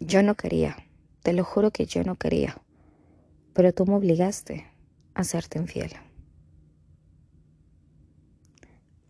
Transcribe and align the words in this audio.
Yo 0.00 0.22
no 0.22 0.34
quería, 0.34 0.76
te 1.22 1.32
lo 1.32 1.42
juro 1.42 1.70
que 1.70 1.86
yo 1.86 2.04
no 2.04 2.16
quería, 2.16 2.58
pero 3.54 3.72
tú 3.72 3.86
me 3.86 3.94
obligaste 3.94 4.66
a 5.14 5.24
serte 5.24 5.58
infiel. 5.58 5.90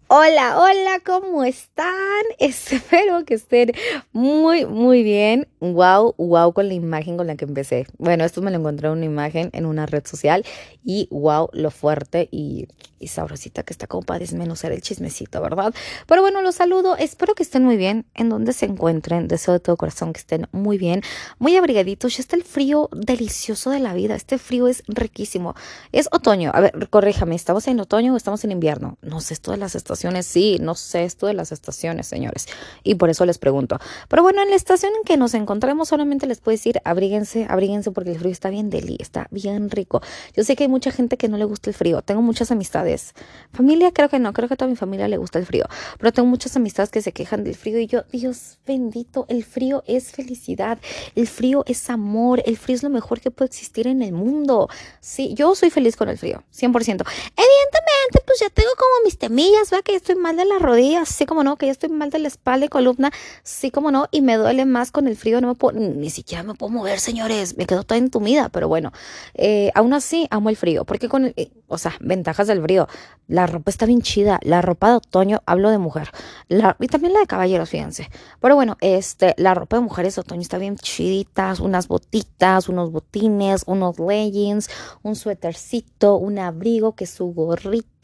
Hola, 0.08 0.60
hola, 0.60 1.00
¿cómo 1.04 1.42
están? 1.42 1.96
Espero 2.38 3.24
que 3.24 3.34
estén 3.34 3.72
muy, 4.12 4.64
muy 4.64 5.02
bien. 5.02 5.48
Wow, 5.58 6.14
wow 6.16 6.52
con 6.52 6.68
la 6.68 6.74
imagen 6.74 7.16
con 7.16 7.26
la 7.26 7.34
que 7.34 7.44
empecé. 7.44 7.88
Bueno, 7.98 8.24
esto 8.24 8.40
me 8.40 8.52
lo 8.52 8.58
encontré 8.58 8.86
en 8.86 8.92
una 8.92 9.04
imagen 9.04 9.50
en 9.52 9.66
una 9.66 9.84
red 9.84 10.06
social 10.06 10.44
y 10.84 11.08
wow, 11.10 11.48
lo 11.52 11.72
fuerte 11.72 12.28
y, 12.30 12.68
sabrosita 13.06 13.62
que 13.62 13.72
está 13.72 13.86
como 13.86 14.02
para 14.02 14.18
desmenuzar 14.18 14.72
el 14.72 14.82
chismecito, 14.82 15.40
¿verdad? 15.40 15.72
Pero 16.08 16.22
bueno, 16.22 16.42
los 16.42 16.56
saludo. 16.56 16.96
Espero 16.96 17.36
que 17.36 17.44
estén 17.44 17.64
muy 17.64 17.76
bien 17.76 18.04
en 18.14 18.28
donde 18.28 18.52
se 18.52 18.66
encuentren. 18.66 19.28
Deseo 19.28 19.54
de 19.54 19.60
todo 19.60 19.76
corazón 19.76 20.12
que 20.12 20.18
estén 20.18 20.48
muy 20.50 20.76
bien, 20.76 21.02
muy 21.38 21.56
abrigaditos. 21.56 22.16
Ya 22.16 22.20
está 22.22 22.34
el 22.34 22.42
frío 22.42 22.88
delicioso 22.92 23.70
de 23.70 23.78
la 23.78 23.94
vida. 23.94 24.16
Este 24.16 24.38
frío 24.38 24.66
es 24.66 24.82
riquísimo. 24.88 25.54
Es 25.92 26.08
otoño. 26.10 26.50
A 26.52 26.60
ver, 26.60 26.88
corríjame, 26.90 27.36
¿estamos 27.36 27.68
en 27.68 27.78
otoño 27.78 28.14
o 28.14 28.16
estamos 28.16 28.42
en 28.42 28.50
invierno? 28.50 28.98
No 29.02 29.20
sé, 29.20 29.34
esto 29.34 29.54
las 29.56 29.76
estaciones 29.76 29.95
sí, 30.26 30.58
no 30.60 30.74
sé 30.74 31.04
esto 31.04 31.26
de 31.26 31.34
las 31.34 31.52
estaciones, 31.52 32.06
señores. 32.06 32.46
Y 32.82 32.96
por 32.96 33.10
eso 33.10 33.24
les 33.26 33.38
pregunto. 33.38 33.78
Pero 34.08 34.22
bueno, 34.22 34.42
en 34.42 34.50
la 34.50 34.56
estación 34.56 34.92
en 34.96 35.04
que 35.04 35.16
nos 35.16 35.34
encontramos 35.34 35.88
solamente 35.88 36.26
les 36.26 36.40
puedo 36.40 36.54
decir, 36.54 36.80
abríguense, 36.84 37.46
abríguense 37.48 37.90
porque 37.90 38.12
el 38.12 38.18
frío 38.18 38.32
está 38.32 38.50
bien 38.50 38.70
deli, 38.70 38.96
está 39.00 39.28
bien 39.30 39.70
rico. 39.70 40.02
Yo 40.34 40.44
sé 40.44 40.56
que 40.56 40.64
hay 40.64 40.68
mucha 40.68 40.90
gente 40.90 41.16
que 41.16 41.28
no 41.28 41.36
le 41.36 41.44
gusta 41.44 41.70
el 41.70 41.74
frío. 41.74 42.02
Tengo 42.02 42.22
muchas 42.22 42.50
amistades. 42.50 43.14
Familia, 43.52 43.92
creo 43.92 44.08
que 44.08 44.18
no, 44.18 44.32
creo 44.32 44.48
que 44.48 44.54
a 44.54 44.56
toda 44.56 44.68
mi 44.68 44.76
familia 44.76 45.08
le 45.08 45.16
gusta 45.16 45.38
el 45.38 45.46
frío. 45.46 45.66
Pero 45.98 46.12
tengo 46.12 46.28
muchas 46.28 46.56
amistades 46.56 46.90
que 46.90 47.02
se 47.02 47.12
quejan 47.12 47.44
del 47.44 47.54
frío 47.54 47.78
y 47.78 47.86
yo, 47.86 48.04
Dios 48.12 48.58
bendito, 48.66 49.26
el 49.28 49.44
frío 49.44 49.82
es 49.86 50.12
felicidad, 50.12 50.78
el 51.14 51.26
frío 51.26 51.64
es 51.66 51.90
amor, 51.90 52.42
el 52.46 52.56
frío 52.56 52.76
es 52.76 52.82
lo 52.82 52.90
mejor 52.90 53.20
que 53.20 53.30
puede 53.30 53.48
existir 53.48 53.86
en 53.86 54.02
el 54.02 54.12
mundo. 54.12 54.68
Sí, 55.00 55.34
yo 55.34 55.54
soy 55.54 55.70
feliz 55.70 55.96
con 55.96 56.08
el 56.08 56.18
frío, 56.18 56.42
100%. 56.52 57.04
Evidentemente, 57.36 58.22
pues 58.26 58.40
ya 58.40 58.50
tengo 58.50 58.70
como 58.76 59.04
mis 59.04 59.18
temillas, 59.18 59.72
¿va? 59.72 59.82
Que 59.86 59.94
estoy 59.94 60.16
mal 60.16 60.36
de 60.36 60.44
las 60.44 60.60
rodillas, 60.60 61.08
sí 61.08 61.26
como 61.26 61.44
no, 61.44 61.54
que 61.54 61.66
ya 61.66 61.72
estoy 61.72 61.90
mal 61.90 62.10
de 62.10 62.18
la 62.18 62.26
espalda 62.26 62.66
y 62.66 62.68
columna, 62.68 63.12
sí 63.44 63.70
como 63.70 63.92
no, 63.92 64.08
y 64.10 64.20
me 64.20 64.36
duele 64.36 64.64
más 64.66 64.90
con 64.90 65.06
el 65.06 65.16
frío, 65.16 65.40
no 65.40 65.46
me 65.46 65.54
puedo, 65.54 65.78
ni 65.78 66.10
siquiera 66.10 66.42
me 66.42 66.54
puedo 66.54 66.72
mover, 66.72 66.98
señores, 66.98 67.56
me 67.56 67.66
quedo 67.66 67.84
toda 67.84 67.96
entumida, 67.96 68.48
pero 68.48 68.66
bueno, 68.66 68.90
eh, 69.34 69.70
aún 69.76 69.94
así 69.94 70.26
amo 70.32 70.50
el 70.50 70.56
frío, 70.56 70.84
porque 70.84 71.08
con, 71.08 71.26
eh, 71.26 71.52
o 71.68 71.78
sea, 71.78 71.94
ventajas 72.00 72.48
del 72.48 72.60
frío, 72.62 72.88
la 73.28 73.46
ropa 73.46 73.70
está 73.70 73.86
bien 73.86 74.02
chida, 74.02 74.40
la 74.42 74.60
ropa 74.60 74.90
de 74.90 74.96
otoño, 74.96 75.42
hablo 75.46 75.70
de 75.70 75.78
mujer, 75.78 76.10
la, 76.48 76.76
y 76.80 76.88
también 76.88 77.12
la 77.12 77.20
de 77.20 77.26
caballeros, 77.28 77.70
fíjense, 77.70 78.10
pero 78.40 78.56
bueno, 78.56 78.76
este, 78.80 79.34
la 79.38 79.54
ropa 79.54 79.76
de 79.76 79.82
mujeres 79.82 80.16
de 80.16 80.22
otoño 80.22 80.40
está 80.40 80.58
bien 80.58 80.76
chiditas, 80.78 81.60
unas 81.60 81.86
botitas, 81.86 82.68
unos 82.68 82.90
botines, 82.90 83.62
unos 83.68 84.00
leggings, 84.00 84.68
un 85.04 85.14
suétercito, 85.14 86.16
un 86.16 86.40
abrigo, 86.40 86.96
que 86.96 87.06
su 87.06 87.26
gorrito, 87.26 87.95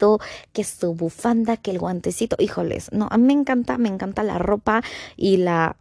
que 0.53 0.63
su 0.63 0.93
bufanda, 0.93 1.57
que 1.57 1.71
el 1.71 1.79
guantecito, 1.79 2.35
híjoles, 2.39 2.91
no, 2.91 3.07
a 3.09 3.17
mí 3.17 3.25
me 3.27 3.33
encanta, 3.33 3.77
me 3.77 3.89
encanta 3.89 4.23
la 4.23 4.37
ropa 4.39 4.81
y 5.15 5.37
la 5.37 5.77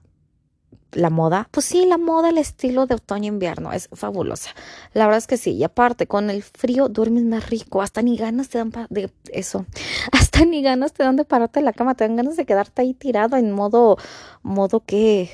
la 0.92 1.10
moda, 1.10 1.48
pues 1.50 1.66
sí, 1.66 1.86
la 1.86 1.98
moda, 1.98 2.28
el 2.28 2.38
estilo 2.38 2.86
de 2.86 2.94
otoño-invierno 2.94 3.72
es 3.72 3.88
fabulosa. 3.92 4.50
La 4.92 5.06
verdad 5.06 5.18
es 5.18 5.26
que 5.26 5.36
sí. 5.36 5.52
Y 5.52 5.64
aparte, 5.64 6.06
con 6.06 6.30
el 6.30 6.42
frío 6.42 6.88
duermes 6.88 7.24
más 7.24 7.48
rico. 7.48 7.82
Hasta 7.82 8.02
ni 8.02 8.16
ganas 8.16 8.48
te 8.48 8.58
dan 8.58 8.72
de 8.90 9.10
eso. 9.32 9.66
Hasta 10.12 10.44
ni 10.44 10.62
ganas 10.62 10.92
te 10.92 11.02
dan 11.02 11.16
de 11.16 11.24
pararte 11.24 11.60
en 11.60 11.64
la 11.64 11.72
cama. 11.72 11.94
Te 11.94 12.06
dan 12.06 12.16
ganas 12.16 12.36
de 12.36 12.44
quedarte 12.44 12.82
ahí 12.82 12.94
tirado 12.94 13.36
en 13.36 13.52
modo, 13.52 13.96
modo 14.42 14.80
que, 14.84 15.30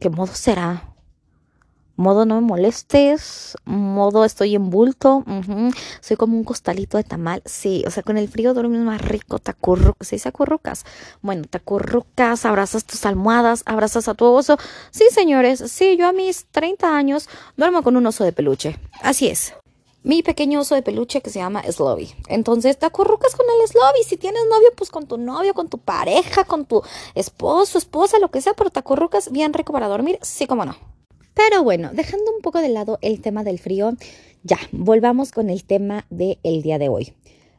¿qué 0.00 0.10
modo 0.10 0.32
será? 0.32 0.91
Modo 1.96 2.24
no 2.24 2.40
me 2.40 2.46
molestes, 2.46 3.56
modo 3.64 4.24
estoy 4.24 4.54
en 4.54 4.70
bulto, 4.70 5.24
soy 6.00 6.16
como 6.16 6.36
un 6.36 6.44
costalito 6.44 6.96
de 6.96 7.04
tamal, 7.04 7.42
sí, 7.44 7.84
o 7.86 7.90
sea, 7.90 8.02
con 8.02 8.18
el 8.18 8.28
frío 8.28 8.54
duermes 8.54 8.80
más 8.80 9.00
rico, 9.00 9.38
te 9.38 9.50
acurrucas, 9.50 10.08
¿se 10.08 10.16
dice 10.16 10.28
acurrucas? 10.28 10.84
Bueno, 11.20 11.44
te 11.48 11.58
acurrucas, 11.58 12.44
abrazas 12.44 12.84
tus 12.84 13.04
almohadas, 13.06 13.62
abrazas 13.66 14.08
a 14.08 14.14
tu 14.14 14.24
oso, 14.24 14.58
sí, 14.90 15.04
señores, 15.10 15.62
sí, 15.70 15.96
yo 15.96 16.08
a 16.08 16.12
mis 16.12 16.46
30 16.46 16.96
años 16.96 17.28
duermo 17.56 17.82
con 17.82 17.96
un 17.96 18.06
oso 18.06 18.24
de 18.24 18.32
peluche, 18.32 18.78
así 19.02 19.28
es. 19.28 19.54
Mi 20.04 20.24
pequeño 20.24 20.60
oso 20.60 20.74
de 20.74 20.82
peluche 20.82 21.20
que 21.20 21.30
se 21.30 21.38
llama 21.38 21.62
Slobby. 21.62 22.12
Entonces 22.26 22.76
te 22.76 22.86
acurrucas 22.86 23.36
con 23.36 23.46
el 23.46 23.68
Slobby. 23.68 24.02
Si 24.04 24.16
tienes 24.16 24.42
novio, 24.50 24.70
pues 24.76 24.90
con 24.90 25.06
tu 25.06 25.16
novio, 25.16 25.54
con 25.54 25.68
tu 25.68 25.78
pareja, 25.78 26.42
con 26.42 26.64
tu 26.64 26.82
esposo, 27.14 27.78
esposa, 27.78 28.18
lo 28.18 28.28
que 28.28 28.40
sea, 28.40 28.54
pero 28.54 28.70
te 28.70 28.80
acurrucas 28.80 29.30
bien 29.30 29.52
rico 29.52 29.72
para 29.72 29.86
dormir, 29.86 30.18
sí 30.20 30.48
como 30.48 30.64
no. 30.64 30.74
Pero 31.34 31.62
bueno, 31.62 31.90
dejando 31.92 32.30
un 32.34 32.42
poco 32.42 32.60
de 32.60 32.68
lado 32.68 32.98
el 33.02 33.20
tema 33.20 33.44
del 33.44 33.58
frío, 33.58 33.94
ya, 34.42 34.58
volvamos 34.72 35.32
con 35.32 35.50
el 35.50 35.64
tema 35.64 36.06
del 36.10 36.62
día 36.62 36.78
de 36.78 36.88
hoy. 36.88 37.14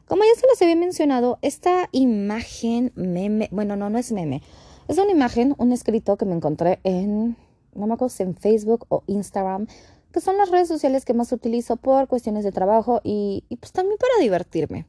Como 0.06 0.22
ya 0.22 0.38
se 0.38 0.46
los 0.46 0.60
había 0.60 0.76
mencionado, 0.76 1.38
esta 1.42 1.88
imagen 1.92 2.92
meme, 2.94 3.48
bueno, 3.50 3.74
no, 3.74 3.90
no 3.90 3.98
es 3.98 4.12
meme, 4.12 4.42
es 4.86 4.98
una 4.98 5.10
imagen, 5.10 5.54
un 5.58 5.72
escrito 5.72 6.16
que 6.16 6.26
me 6.26 6.34
encontré 6.34 6.78
en, 6.84 7.36
no 7.74 7.86
me 7.86 7.94
acuerdo 7.94 8.14
en 8.18 8.36
Facebook 8.36 8.86
o 8.90 9.02
Instagram, 9.06 9.66
que 10.12 10.20
son 10.20 10.36
las 10.36 10.50
redes 10.50 10.68
sociales 10.68 11.04
que 11.04 11.14
más 11.14 11.32
utilizo 11.32 11.76
por 11.76 12.06
cuestiones 12.06 12.44
de 12.44 12.52
trabajo 12.52 13.00
y, 13.02 13.44
y 13.48 13.56
pues 13.56 13.72
también 13.72 13.96
para 13.98 14.22
divertirme. 14.22 14.86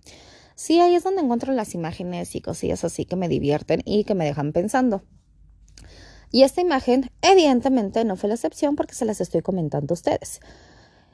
Sí, 0.56 0.80
ahí 0.80 0.96
es 0.96 1.04
donde 1.04 1.22
encuentro 1.22 1.54
las 1.54 1.74
imágenes 1.74 2.36
y 2.36 2.42
cosillas 2.42 2.84
así 2.84 3.06
que 3.06 3.16
me 3.16 3.28
divierten 3.28 3.82
y 3.86 4.04
que 4.04 4.16
me 4.16 4.26
dejan 4.26 4.52
pensando. 4.52 5.02
Y 6.36 6.44
esta 6.44 6.60
imagen 6.60 7.10
evidentemente 7.22 8.04
no 8.04 8.18
fue 8.18 8.28
la 8.28 8.36
excepción 8.36 8.76
porque 8.76 8.94
se 8.94 9.06
las 9.06 9.22
estoy 9.22 9.42
comentando 9.42 9.94
a 9.94 9.96
ustedes. 9.96 10.42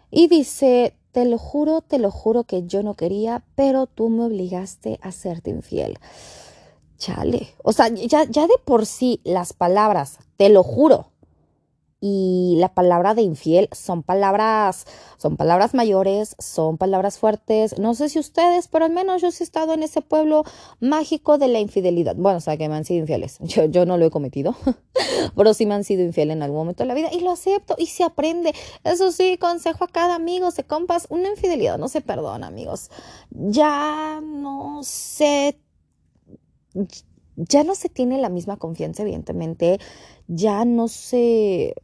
Y 0.10 0.28
dice, 0.28 0.96
te 1.12 1.26
lo 1.26 1.38
juro, 1.38 1.82
te 1.82 2.00
lo 2.00 2.10
juro 2.10 2.46
que 2.46 2.66
yo 2.66 2.82
no 2.82 2.96
quería, 2.96 3.44
pero 3.54 3.86
tú 3.86 4.10
me 4.10 4.24
obligaste 4.24 4.98
a 5.00 5.12
serte 5.12 5.52
infiel. 5.52 6.00
Chale. 6.98 7.50
O 7.64 7.72
sea, 7.72 7.90
ya, 7.90 8.24
ya 8.24 8.48
de 8.48 8.56
por 8.66 8.88
sí 8.88 9.22
las 9.24 9.54
palabras, 9.54 10.18
te 10.38 10.50
lo 10.50 10.64
juro, 10.64 11.11
y 12.04 12.56
la 12.58 12.74
palabra 12.74 13.14
de 13.14 13.22
infiel 13.22 13.70
son 13.72 14.02
palabras, 14.02 14.88
son 15.18 15.38
palabras 15.38 15.76
mayores, 15.76 16.36
son 16.40 16.80
palabras 16.80 17.20
fuertes. 17.20 17.78
No 17.78 17.94
sé 17.94 18.10
si 18.10 18.18
ustedes, 18.18 18.68
pero 18.68 18.86
al 18.86 18.92
menos 18.92 19.22
yo 19.22 19.30
sí 19.30 19.44
he 19.44 19.46
estado 19.46 19.74
en 19.74 19.84
ese 19.84 20.02
pueblo 20.02 20.44
mágico 20.80 21.38
de 21.38 21.48
la 21.48 21.60
infidelidad. 21.60 22.16
Bueno, 22.16 22.40
o 22.40 22.42
sea, 22.42 22.58
que 22.58 22.68
me 22.68 22.76
han 22.76 22.86
sido 22.86 23.02
infieles. 23.02 23.38
Yo, 23.70 23.86
no 23.86 23.98
lo 23.98 24.06
he 24.06 24.10
cometido, 24.10 24.56
pero 25.36 25.54
sí 25.54 25.68
me 25.68 25.76
han 25.76 25.84
sido 25.84 26.02
infiel 26.02 26.32
en 26.32 26.42
algún 26.42 26.58
momento 26.58 26.84
de 26.84 26.88
la 26.88 26.96
vida 26.96 27.10
y 27.12 27.20
lo 27.20 27.30
acepto 27.30 27.76
y 27.78 27.86
se 27.86 28.04
aprende. 28.04 28.54
Eso 28.84 29.12
sí, 29.12 29.38
consejo 29.38 29.84
a 29.84 29.88
cada 29.88 30.16
amigo, 30.16 30.50
se 30.50 30.64
compas, 30.64 31.06
una 31.10 31.30
infidelidad 31.30 31.78
no 31.78 31.88
se 31.88 32.02
perdona, 32.02 32.48
amigos. 32.48 32.90
Ya 33.30 34.20
no 34.24 34.82
sé 34.82 35.60
ya 37.36 37.64
no 37.64 37.76
se 37.76 37.90
tiene 37.90 38.20
la 38.20 38.30
misma 38.30 38.58
confianza, 38.58 39.04
evidentemente, 39.04 39.80
ya 40.28 40.66
no 40.66 40.88
se, 40.88 41.76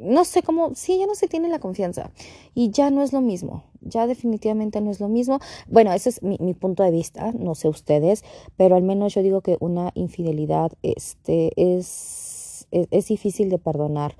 no 0.00 0.24
sé 0.24 0.42
cómo, 0.42 0.74
sí, 0.74 0.98
ya 0.98 1.06
no 1.06 1.14
se 1.14 1.28
tiene 1.28 1.48
la 1.48 1.58
confianza. 1.58 2.10
Y 2.54 2.70
ya 2.70 2.90
no 2.90 3.02
es 3.02 3.12
lo 3.12 3.20
mismo, 3.20 3.64
ya 3.80 4.06
definitivamente 4.06 4.80
no 4.80 4.90
es 4.90 4.98
lo 4.98 5.08
mismo. 5.08 5.38
Bueno, 5.68 5.92
ese 5.92 6.08
es 6.08 6.22
mi, 6.22 6.36
mi 6.40 6.54
punto 6.54 6.82
de 6.82 6.90
vista, 6.90 7.32
no 7.32 7.54
sé 7.54 7.68
ustedes, 7.68 8.24
pero 8.56 8.76
al 8.76 8.82
menos 8.82 9.14
yo 9.14 9.22
digo 9.22 9.42
que 9.42 9.56
una 9.60 9.92
infidelidad 9.94 10.72
este, 10.82 11.52
es, 11.56 12.66
es, 12.70 12.88
es 12.90 13.08
difícil 13.08 13.50
de 13.50 13.58
perdonar, 13.58 14.16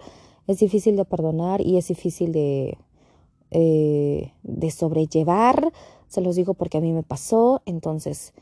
es 0.46 0.58
difícil 0.58 0.96
de 0.96 1.04
perdonar 1.04 1.60
y 1.60 1.78
es 1.78 1.88
difícil 1.88 2.32
de, 2.32 2.76
eh, 3.50 4.32
de 4.42 4.70
sobrellevar, 4.70 5.72
se 6.08 6.20
los 6.20 6.36
digo 6.36 6.54
porque 6.54 6.78
a 6.78 6.80
mí 6.80 6.92
me 6.92 7.02
pasó, 7.02 7.62
entonces, 7.66 8.32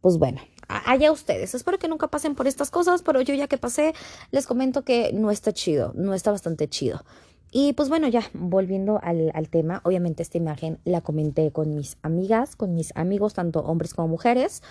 pues 0.00 0.18
bueno, 0.18 0.40
allá 0.68 1.10
ustedes. 1.10 1.54
Espero 1.54 1.78
que 1.78 1.88
nunca 1.88 2.08
pasen 2.08 2.34
por 2.34 2.46
estas 2.46 2.70
cosas, 2.70 3.02
pero 3.02 3.20
yo 3.20 3.34
ya 3.34 3.48
que 3.48 3.58
pasé, 3.58 3.94
les 4.30 4.46
comento 4.46 4.82
que 4.82 5.12
no 5.12 5.30
está 5.30 5.52
chido, 5.52 5.92
no 5.94 6.14
está 6.14 6.30
bastante 6.30 6.68
chido. 6.68 7.04
Y 7.50 7.72
pues 7.72 7.88
bueno, 7.88 8.08
ya 8.08 8.22
volviendo 8.34 9.00
al, 9.02 9.48
tema, 9.48 9.80
obviamente 9.84 10.22
esta 10.22 10.36
imagen 10.36 10.78
la 10.84 11.00
comenté 11.00 11.50
con 11.50 11.74
mis 11.74 11.96
amigas, 12.02 12.56
con 12.56 12.74
mis 12.74 12.94
amigos, 12.94 13.32
tanto 13.32 13.60
hombres 13.60 13.94
como 13.94 14.08
mujeres, 14.08 14.62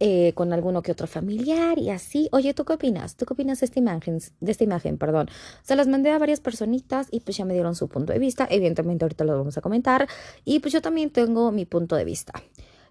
eh, 0.00 0.32
con 0.34 0.52
alguno 0.52 0.82
que 0.82 0.90
otro 0.90 1.06
familiar 1.06 1.78
y 1.78 1.90
así. 1.90 2.28
Oye, 2.32 2.54
¿tú 2.54 2.64
qué 2.64 2.72
opinas? 2.72 3.14
¿Tú 3.14 3.24
qué 3.24 3.34
opinas 3.34 3.60
de 3.60 3.66
esta 3.66 3.78
imagen? 3.78 4.18
De 4.40 4.50
esta 4.50 4.64
imagen, 4.64 4.98
perdón. 4.98 5.28
Se 5.62 5.76
las 5.76 5.86
mandé 5.86 6.10
a 6.10 6.18
varias 6.18 6.40
personitas 6.40 7.06
y 7.12 7.20
pues 7.20 7.36
ya 7.36 7.44
me 7.44 7.54
dieron 7.54 7.76
su 7.76 7.88
punto 7.88 8.12
de 8.12 8.18
vista. 8.18 8.48
Evidentemente 8.50 9.04
ahorita 9.04 9.22
lo 9.24 9.38
vamos 9.38 9.56
a 9.56 9.60
comentar 9.60 10.08
y 10.44 10.58
pues 10.58 10.72
yo 10.72 10.82
también 10.82 11.10
tengo 11.10 11.52
mi 11.52 11.66
punto 11.66 11.94
de 11.94 12.04
vista. 12.04 12.32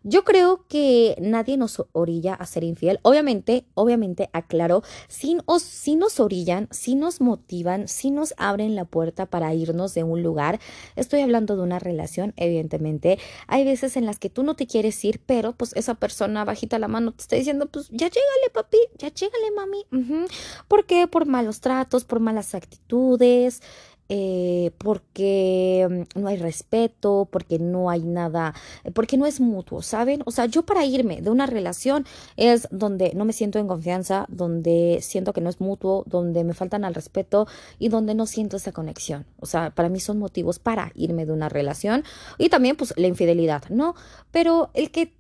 Yo 0.10 0.24
creo 0.24 0.64
que 0.70 1.18
nadie 1.20 1.58
nos 1.58 1.84
orilla 1.92 2.34
a 2.34 2.46
ser 2.46 2.64
infiel. 2.64 2.98
Obviamente, 3.02 3.66
obviamente, 3.74 4.30
aclaro, 4.32 4.82
si, 5.10 5.38
si 5.60 5.96
nos 5.98 6.22
orillan, 6.22 6.70
si 6.72 6.96
nos 6.96 7.20
motivan, 7.20 7.90
si 7.90 8.10
nos 8.10 8.34
abren 8.38 8.74
la 8.74 8.86
puerta 8.86 9.26
para 9.26 9.54
irnos 9.54 9.94
de 9.94 10.04
un 10.04 10.24
lugar. 10.24 10.62
Estoy 10.96 11.20
hablando 11.20 11.58
de 11.58 11.64
una 11.64 11.80
relación, 11.80 12.34
evidentemente. 12.38 13.20
Hay 13.48 13.66
veces 13.66 13.98
en 13.98 14.06
las 14.06 14.18
que 14.18 14.30
tú 14.30 14.44
no 14.44 14.56
te 14.56 14.66
quieres 14.66 15.04
ir, 15.04 15.20
pero 15.26 15.52
pues 15.52 15.76
esa 15.76 15.96
persona 15.96 16.46
bajita 16.46 16.80
la 16.80 16.88
mano 16.88 17.12
te 17.12 17.24
está 17.24 17.36
diciendo, 17.36 17.66
pues 17.66 17.90
ya 17.90 18.08
llégale, 18.08 18.50
papi, 18.54 18.78
ya 18.98 19.10
llégale, 19.10 19.52
mami. 19.52 20.26
¿Por 20.70 20.86
qué? 20.86 21.08
Por 21.08 21.26
malos 21.26 21.60
tratos, 21.60 22.06
por 22.06 22.22
malas 22.22 22.56
actitudes, 22.56 23.62
eh, 24.10 24.72
porque 24.78 25.88
mm, 26.16 26.20
no 26.20 26.28
hay 26.28 26.38
respeto, 26.38 27.28
porque 27.32 27.60
no 27.60 27.90
hay 27.90 28.02
nada, 28.02 28.54
eh, 28.84 28.92
porque 28.92 29.18
no 29.18 29.26
es 29.26 29.40
mutuo, 29.40 29.82
¿saben? 29.82 30.22
O 30.26 30.32
sea, 30.32 30.46
yo 30.46 30.64
para 30.64 30.86
irme 30.86 31.22
de 31.22 31.30
una 31.30 31.46
relación 31.46 32.06
es 32.38 32.68
donde 32.72 33.14
no 33.16 33.26
me 33.26 33.34
siento 33.34 33.60
en 33.60 33.68
confianza, 33.68 34.26
donde 34.30 35.00
siento 35.02 35.34
que 35.34 35.42
no 35.42 35.50
es 35.50 35.60
mutuo, 35.60 36.04
donde 36.08 36.44
me 36.44 36.54
faltan 36.54 36.86
al 36.86 36.96
respeto 36.96 37.48
y 37.80 37.90
donde 37.90 38.16
no 38.16 38.26
siento 38.26 38.58
esa 38.58 38.72
conexión. 38.72 39.26
O 39.40 39.46
sea, 39.46 39.72
para 39.72 39.90
mí 39.90 40.00
son 40.00 40.20
motivos 40.20 40.60
para 40.60 40.92
irme 40.96 41.26
de 41.26 41.34
una 41.34 41.50
relación 41.50 42.04
y 42.38 42.50
también 42.50 42.76
pues 42.76 42.94
la 42.98 43.08
infidelidad, 43.08 43.64
¿no? 43.70 43.96
Pero 44.32 44.70
el 44.74 44.92
que 44.92 45.18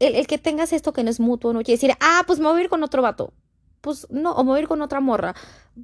el, 0.00 0.26
que 0.26 0.38
tengas 0.38 0.72
esto 0.72 0.92
que 0.92 1.04
no 1.04 1.10
es 1.10 1.20
mutuo 1.20 1.52
no 1.52 1.60
quiere 1.60 1.76
decir, 1.76 1.96
ah, 2.00 2.22
pues 2.26 2.40
me 2.40 2.48
voy 2.48 2.60
a 2.60 2.64
ir 2.64 2.70
con 2.70 2.82
otro 2.82 3.02
vato. 3.02 3.32
Pues 3.80 4.06
no, 4.10 4.32
o 4.32 4.44
me 4.44 4.60
ir 4.60 4.68
con 4.68 4.82
otra 4.82 5.00
morra 5.00 5.34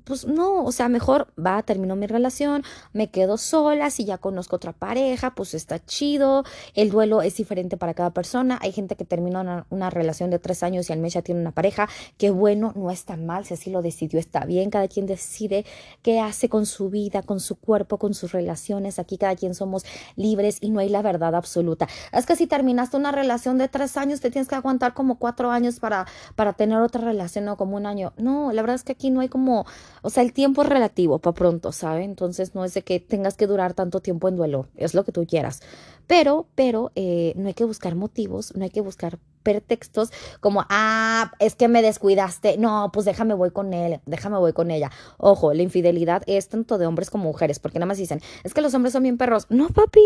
pues 0.04 0.26
no, 0.26 0.64
o 0.64 0.72
sea, 0.72 0.88
mejor 0.88 1.28
va, 1.38 1.62
terminó 1.62 1.96
mi 1.96 2.06
relación, 2.06 2.62
me 2.92 3.10
quedo 3.10 3.36
sola, 3.38 3.90
si 3.90 4.04
ya 4.04 4.18
conozco 4.18 4.56
otra 4.56 4.72
pareja, 4.72 5.34
pues 5.34 5.54
está 5.54 5.84
chido, 5.84 6.44
el 6.74 6.90
duelo 6.90 7.22
es 7.22 7.36
diferente 7.36 7.76
para 7.76 7.94
cada 7.94 8.10
persona, 8.10 8.58
hay 8.62 8.72
gente 8.72 8.96
que 8.96 9.04
terminó 9.04 9.64
una, 9.70 9.90
relación 9.90 10.30
de 10.30 10.38
tres 10.38 10.62
años 10.62 10.90
y 10.90 10.92
al 10.92 10.98
mes 10.98 11.14
ya 11.14 11.22
tiene 11.22 11.40
una 11.40 11.52
pareja, 11.52 11.88
que 12.18 12.30
bueno, 12.30 12.72
no 12.74 12.90
está 12.90 13.16
mal, 13.16 13.44
si 13.44 13.54
así 13.54 13.70
lo 13.70 13.82
decidió, 13.82 14.18
está 14.18 14.44
bien, 14.44 14.70
cada 14.70 14.88
quien 14.88 15.06
decide 15.06 15.64
qué 16.02 16.20
hace 16.20 16.48
con 16.48 16.66
su 16.66 16.90
vida, 16.90 17.22
con 17.22 17.40
su 17.40 17.56
cuerpo, 17.56 17.98
con 17.98 18.14
sus 18.14 18.32
relaciones, 18.32 18.98
aquí 18.98 19.18
cada 19.18 19.36
quien 19.36 19.54
somos 19.54 19.84
libres 20.16 20.58
y 20.60 20.70
no 20.70 20.80
hay 20.80 20.88
la 20.88 21.02
verdad 21.02 21.34
absoluta. 21.34 21.88
Es 22.12 22.26
que 22.26 22.36
si 22.36 22.46
terminaste 22.46 22.96
una 22.96 23.12
relación 23.12 23.58
de 23.58 23.68
tres 23.68 23.96
años, 23.96 24.20
te 24.20 24.30
tienes 24.30 24.48
que 24.48 24.54
aguantar 24.54 24.94
como 24.94 25.18
cuatro 25.18 25.50
años 25.50 25.78
para, 25.80 26.06
para 26.34 26.52
tener 26.52 26.78
otra 26.80 27.02
relación 27.02 27.48
o 27.48 27.56
como 27.56 27.76
un 27.76 27.86
año. 27.86 28.12
No, 28.16 28.52
la 28.52 28.62
verdad 28.62 28.76
es 28.76 28.82
que 28.82 28.92
aquí 28.92 29.10
no 29.10 29.20
hay 29.20 29.28
como 29.28 29.66
o 30.02 30.10
sea, 30.10 30.22
el 30.22 30.32
tiempo 30.32 30.62
es 30.62 30.68
relativo 30.68 31.18
para 31.18 31.34
pronto, 31.34 31.72
¿sabe? 31.72 32.04
Entonces 32.04 32.54
no 32.54 32.64
es 32.64 32.74
de 32.74 32.82
que 32.82 33.00
tengas 33.00 33.36
que 33.36 33.46
durar 33.46 33.74
tanto 33.74 34.00
tiempo 34.00 34.28
en 34.28 34.36
duelo, 34.36 34.68
es 34.76 34.94
lo 34.94 35.04
que 35.04 35.12
tú 35.12 35.26
quieras. 35.26 35.62
Pero, 36.06 36.46
pero 36.54 36.92
eh, 36.94 37.32
no 37.36 37.48
hay 37.48 37.54
que 37.54 37.64
buscar 37.64 37.94
motivos, 37.94 38.54
no 38.54 38.64
hay 38.64 38.70
que 38.70 38.80
buscar 38.80 39.18
pretextos 39.46 40.10
como, 40.40 40.64
ah, 40.68 41.30
es 41.38 41.54
que 41.54 41.68
me 41.68 41.80
descuidaste, 41.80 42.58
no, 42.58 42.90
pues 42.92 43.06
déjame 43.06 43.32
voy 43.32 43.52
con 43.52 43.74
él, 43.74 44.00
déjame 44.04 44.38
voy 44.38 44.52
con 44.52 44.72
ella. 44.72 44.90
Ojo, 45.18 45.54
la 45.54 45.62
infidelidad 45.62 46.24
es 46.26 46.48
tanto 46.48 46.78
de 46.78 46.86
hombres 46.86 47.10
como 47.10 47.24
mujeres, 47.24 47.60
porque 47.60 47.78
nada 47.78 47.86
más 47.86 47.98
dicen, 47.98 48.20
es 48.42 48.54
que 48.54 48.60
los 48.60 48.74
hombres 48.74 48.92
son 48.92 49.04
bien 49.04 49.16
perros. 49.18 49.46
No, 49.48 49.68
papi, 49.68 50.00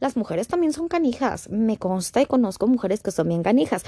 las 0.00 0.16
mujeres 0.16 0.48
también 0.48 0.72
son 0.72 0.88
canijas. 0.88 1.50
Me 1.50 1.76
consta 1.76 2.22
y 2.22 2.26
conozco 2.26 2.66
mujeres 2.66 3.02
que 3.02 3.10
son 3.10 3.28
bien 3.28 3.42
canijas. 3.42 3.84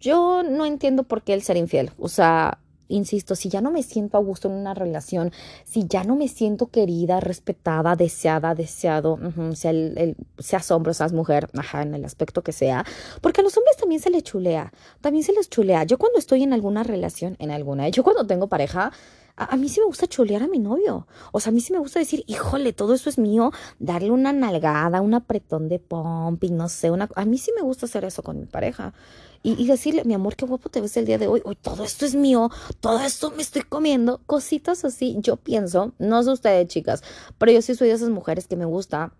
Yo 0.00 0.42
no 0.42 0.64
entiendo 0.66 1.04
por 1.04 1.22
qué 1.22 1.34
el 1.34 1.42
ser 1.42 1.56
infiel, 1.56 1.92
o 1.98 2.08
sea, 2.08 2.58
insisto, 2.92 3.34
si 3.34 3.48
ya 3.48 3.60
no 3.60 3.70
me 3.70 3.82
siento 3.82 4.16
a 4.16 4.20
gusto 4.20 4.48
en 4.48 4.54
una 4.54 4.74
relación, 4.74 5.32
si 5.64 5.86
ya 5.86 6.04
no 6.04 6.16
me 6.16 6.28
siento 6.28 6.68
querida, 6.68 7.20
respetada, 7.20 7.96
deseada, 7.96 8.54
deseado, 8.54 9.18
sea, 9.54 9.70
el, 9.70 10.16
seas 10.38 10.70
hombre 10.70 10.94
seas 10.94 11.12
mujer, 11.12 11.48
ajá, 11.56 11.82
en 11.82 11.94
el 11.94 12.04
aspecto 12.04 12.42
que 12.42 12.52
sea, 12.52 12.84
porque 13.20 13.40
a 13.40 13.44
los 13.44 13.56
hombres 13.56 13.76
también 13.76 14.00
se 14.00 14.10
les 14.10 14.22
chulea, 14.22 14.72
también 15.00 15.24
se 15.24 15.32
les 15.32 15.48
chulea. 15.48 15.84
Yo 15.84 15.98
cuando 15.98 16.18
estoy 16.18 16.42
en 16.42 16.52
alguna 16.52 16.82
relación, 16.82 17.36
en 17.38 17.50
alguna, 17.50 17.88
yo 17.88 18.02
cuando 18.02 18.26
tengo 18.26 18.48
pareja, 18.48 18.92
a, 19.34 19.56
mí 19.56 19.68
sí 19.68 19.80
me 19.80 19.86
gusta 19.86 20.06
chulear 20.06 20.42
a 20.42 20.46
mi 20.48 20.58
novio. 20.58 21.06
O 21.32 21.40
sea, 21.40 21.50
a 21.50 21.54
mí 21.54 21.60
sí 21.60 21.72
me 21.72 21.78
gusta 21.78 21.98
decir, 21.98 22.22
híjole, 22.26 22.72
todo 22.72 22.94
eso 22.94 23.08
es 23.08 23.18
mío. 23.18 23.50
Darle 23.78 24.10
una 24.10 24.32
nalgada, 24.32 25.00
un 25.00 25.14
apretón 25.14 25.68
de 25.68 25.78
pumping, 25.78 26.54
no 26.54 26.68
sé. 26.68 26.90
Una, 26.90 27.08
a 27.14 27.24
mí 27.24 27.38
sí 27.38 27.50
me 27.56 27.62
gusta 27.62 27.86
hacer 27.86 28.04
eso 28.04 28.22
con 28.22 28.38
mi 28.38 28.46
pareja 28.46 28.92
y, 29.42 29.66
decirle, 29.66 30.04
mi 30.04 30.14
amor, 30.14 30.36
qué 30.36 30.46
guapo 30.46 30.68
te 30.68 30.80
ves 30.80 30.96
el 30.96 31.04
día 31.04 31.18
de 31.18 31.26
hoy, 31.26 31.42
hoy 31.44 31.56
todo 31.56 31.84
esto 31.84 32.06
es 32.06 32.14
mío, 32.14 32.50
todo 32.80 33.00
esto 33.00 33.32
me 33.32 33.42
estoy 33.42 33.62
comiendo, 33.62 34.20
cositas 34.26 34.84
así, 34.84 35.16
yo 35.18 35.36
pienso, 35.36 35.94
no 35.98 36.22
sé 36.22 36.30
ustedes 36.30 36.68
chicas, 36.68 37.02
pero 37.38 37.50
yo 37.52 37.62
sí 37.62 37.74
soy 37.74 37.88
de 37.88 37.94
esas 37.94 38.10
mujeres 38.10 38.46
que 38.46 38.56
me 38.56 38.64
gusta 38.64 39.12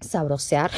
sabrosear. 0.00 0.70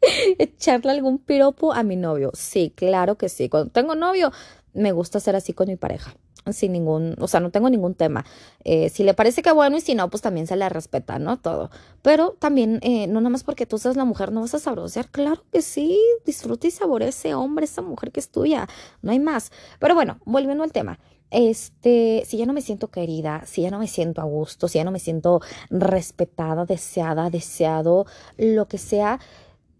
echarle 0.38 0.92
algún 0.92 1.18
piropo 1.18 1.72
a 1.72 1.82
mi 1.82 1.96
novio. 1.96 2.30
Sí, 2.34 2.72
claro 2.74 3.16
que 3.16 3.28
sí. 3.28 3.48
Cuando 3.48 3.70
tengo 3.70 3.94
novio, 3.94 4.32
me 4.78 4.92
gusta 4.92 5.20
ser 5.20 5.36
así 5.36 5.52
con 5.52 5.68
mi 5.68 5.76
pareja 5.76 6.14
sin 6.52 6.72
ningún, 6.72 7.14
o 7.18 7.28
sea, 7.28 7.40
no 7.40 7.50
tengo 7.50 7.70
ningún 7.70 7.94
tema. 7.94 8.24
Eh, 8.64 8.88
si 8.88 9.04
le 9.04 9.14
parece 9.14 9.42
que 9.42 9.52
bueno 9.52 9.76
y 9.76 9.80
si 9.80 9.94
no, 9.94 10.08
pues 10.10 10.22
también 10.22 10.46
se 10.46 10.56
le 10.56 10.68
respeta, 10.68 11.18
¿no? 11.18 11.38
Todo. 11.38 11.70
Pero 12.02 12.36
también, 12.38 12.80
eh, 12.82 13.06
no 13.06 13.20
nada 13.20 13.30
más 13.30 13.44
porque 13.44 13.66
tú 13.66 13.78
seas 13.78 13.96
la 13.96 14.04
mujer, 14.04 14.32
no 14.32 14.40
vas 14.40 14.54
a 14.54 14.58
sabrosear. 14.58 15.08
Claro 15.10 15.42
que 15.52 15.62
sí, 15.62 15.98
disfruta 16.24 16.66
y 16.66 16.70
saborea 16.70 17.08
ese 17.08 17.34
hombre, 17.34 17.64
esa 17.64 17.82
mujer 17.82 18.12
que 18.12 18.20
es 18.20 18.30
tuya. 18.30 18.68
No 19.02 19.12
hay 19.12 19.18
más. 19.20 19.52
Pero 19.78 19.94
bueno, 19.94 20.18
volviendo 20.24 20.64
al 20.64 20.72
tema. 20.72 20.98
Este, 21.30 22.22
si 22.26 22.38
ya 22.38 22.46
no 22.46 22.54
me 22.54 22.62
siento 22.62 22.88
querida, 22.88 23.42
si 23.44 23.62
ya 23.62 23.70
no 23.70 23.78
me 23.78 23.86
siento 23.86 24.22
a 24.22 24.24
gusto, 24.24 24.66
si 24.66 24.78
ya 24.78 24.84
no 24.84 24.90
me 24.90 24.98
siento 24.98 25.42
respetada, 25.68 26.64
deseada, 26.64 27.28
deseado, 27.28 28.06
lo 28.38 28.66
que 28.66 28.78
sea, 28.78 29.20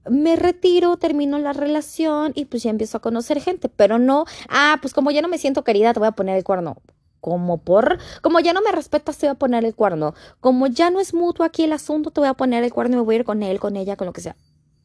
me 0.09 0.37
retiro, 0.37 0.97
termino 0.97 1.39
la 1.39 1.53
relación 1.53 2.33
y 2.35 2.47
pues 2.47 2.63
ya 2.63 2.71
empiezo 2.71 2.99
a 2.99 3.01
conocer 3.01 3.41
gente, 3.41 3.69
pero 3.69 3.99
no, 3.99 4.25
ah, 4.49 4.79
pues 4.81 4.95
como 4.95 5.11
ya 5.11 5.23
no 5.23 5.29
me 5.29 5.39
siento 5.39 5.65
querida, 5.65 5.93
te 5.93 6.01
voy 6.01 6.09
a 6.09 6.13
poner 6.13 6.37
el 6.37 6.45
cuerno. 6.45 6.77
Como 7.21 7.59
por, 7.59 7.99
como 8.23 8.39
ya 8.39 8.53
no 8.53 8.63
me 8.63 8.71
respetas, 8.71 9.19
te 9.19 9.27
voy 9.27 9.33
a 9.33 9.39
poner 9.39 9.65
el 9.65 9.75
cuerno. 9.75 10.15
Como 10.41 10.69
ya 10.69 10.91
no 10.91 11.01
es 11.01 11.15
mutuo 11.15 11.45
aquí 11.45 11.65
el 11.65 11.73
asunto, 11.73 12.11
te 12.11 12.21
voy 12.21 12.29
a 12.29 12.35
poner 12.35 12.63
el 12.63 12.73
cuerno 12.73 12.95
y 12.95 12.99
me 12.99 13.05
voy 13.05 13.17
a 13.17 13.19
ir 13.19 13.25
con 13.25 13.43
él, 13.43 13.59
con 13.59 13.77
ella, 13.77 13.97
con 13.97 14.07
lo 14.07 14.13
que 14.13 14.21
sea. 14.21 14.37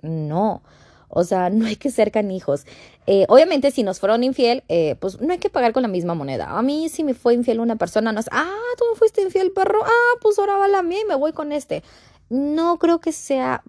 No. 0.01 0.63
O 1.09 1.23
sea, 1.23 1.49
no 1.51 1.65
hay 1.65 1.75
que 1.75 1.91
ser 1.91 2.11
canijos. 2.11 2.65
Eh, 3.05 3.25
obviamente, 3.29 3.69
si 3.71 3.83
nos 3.83 3.99
fueron 3.99 4.23
infiel, 4.23 4.63
eh, 4.67 4.95
pues 4.99 5.21
no 5.21 5.31
hay 5.31 5.39
que 5.39 5.49
pagar 5.49 5.73
con 5.73 5.83
la 5.83 5.89
misma 5.89 6.15
moneda. 6.15 6.57
A 6.57 6.61
mí, 6.63 6.89
si 6.89 7.03
me 7.03 7.13
fue 7.13 7.35
infiel 7.35 7.59
una 7.59 7.75
persona, 7.75 8.11
no 8.11 8.19
es, 8.19 8.27
ah, 8.31 8.49
tú 8.77 8.85
me 8.91 8.97
fuiste 8.97 9.21
infiel, 9.21 9.51
perro, 9.51 9.79
ah, 9.85 10.17
pues 10.21 10.39
ahora 10.39 10.57
va 10.57 10.67
la 10.67 10.81
mía 10.81 10.99
y 11.03 11.07
me 11.07 11.15
voy 11.15 11.33
con 11.33 11.51
este. 11.51 11.83
No 12.29 12.79
creo 12.79 12.99
que 12.99 13.11
sea 13.11 13.63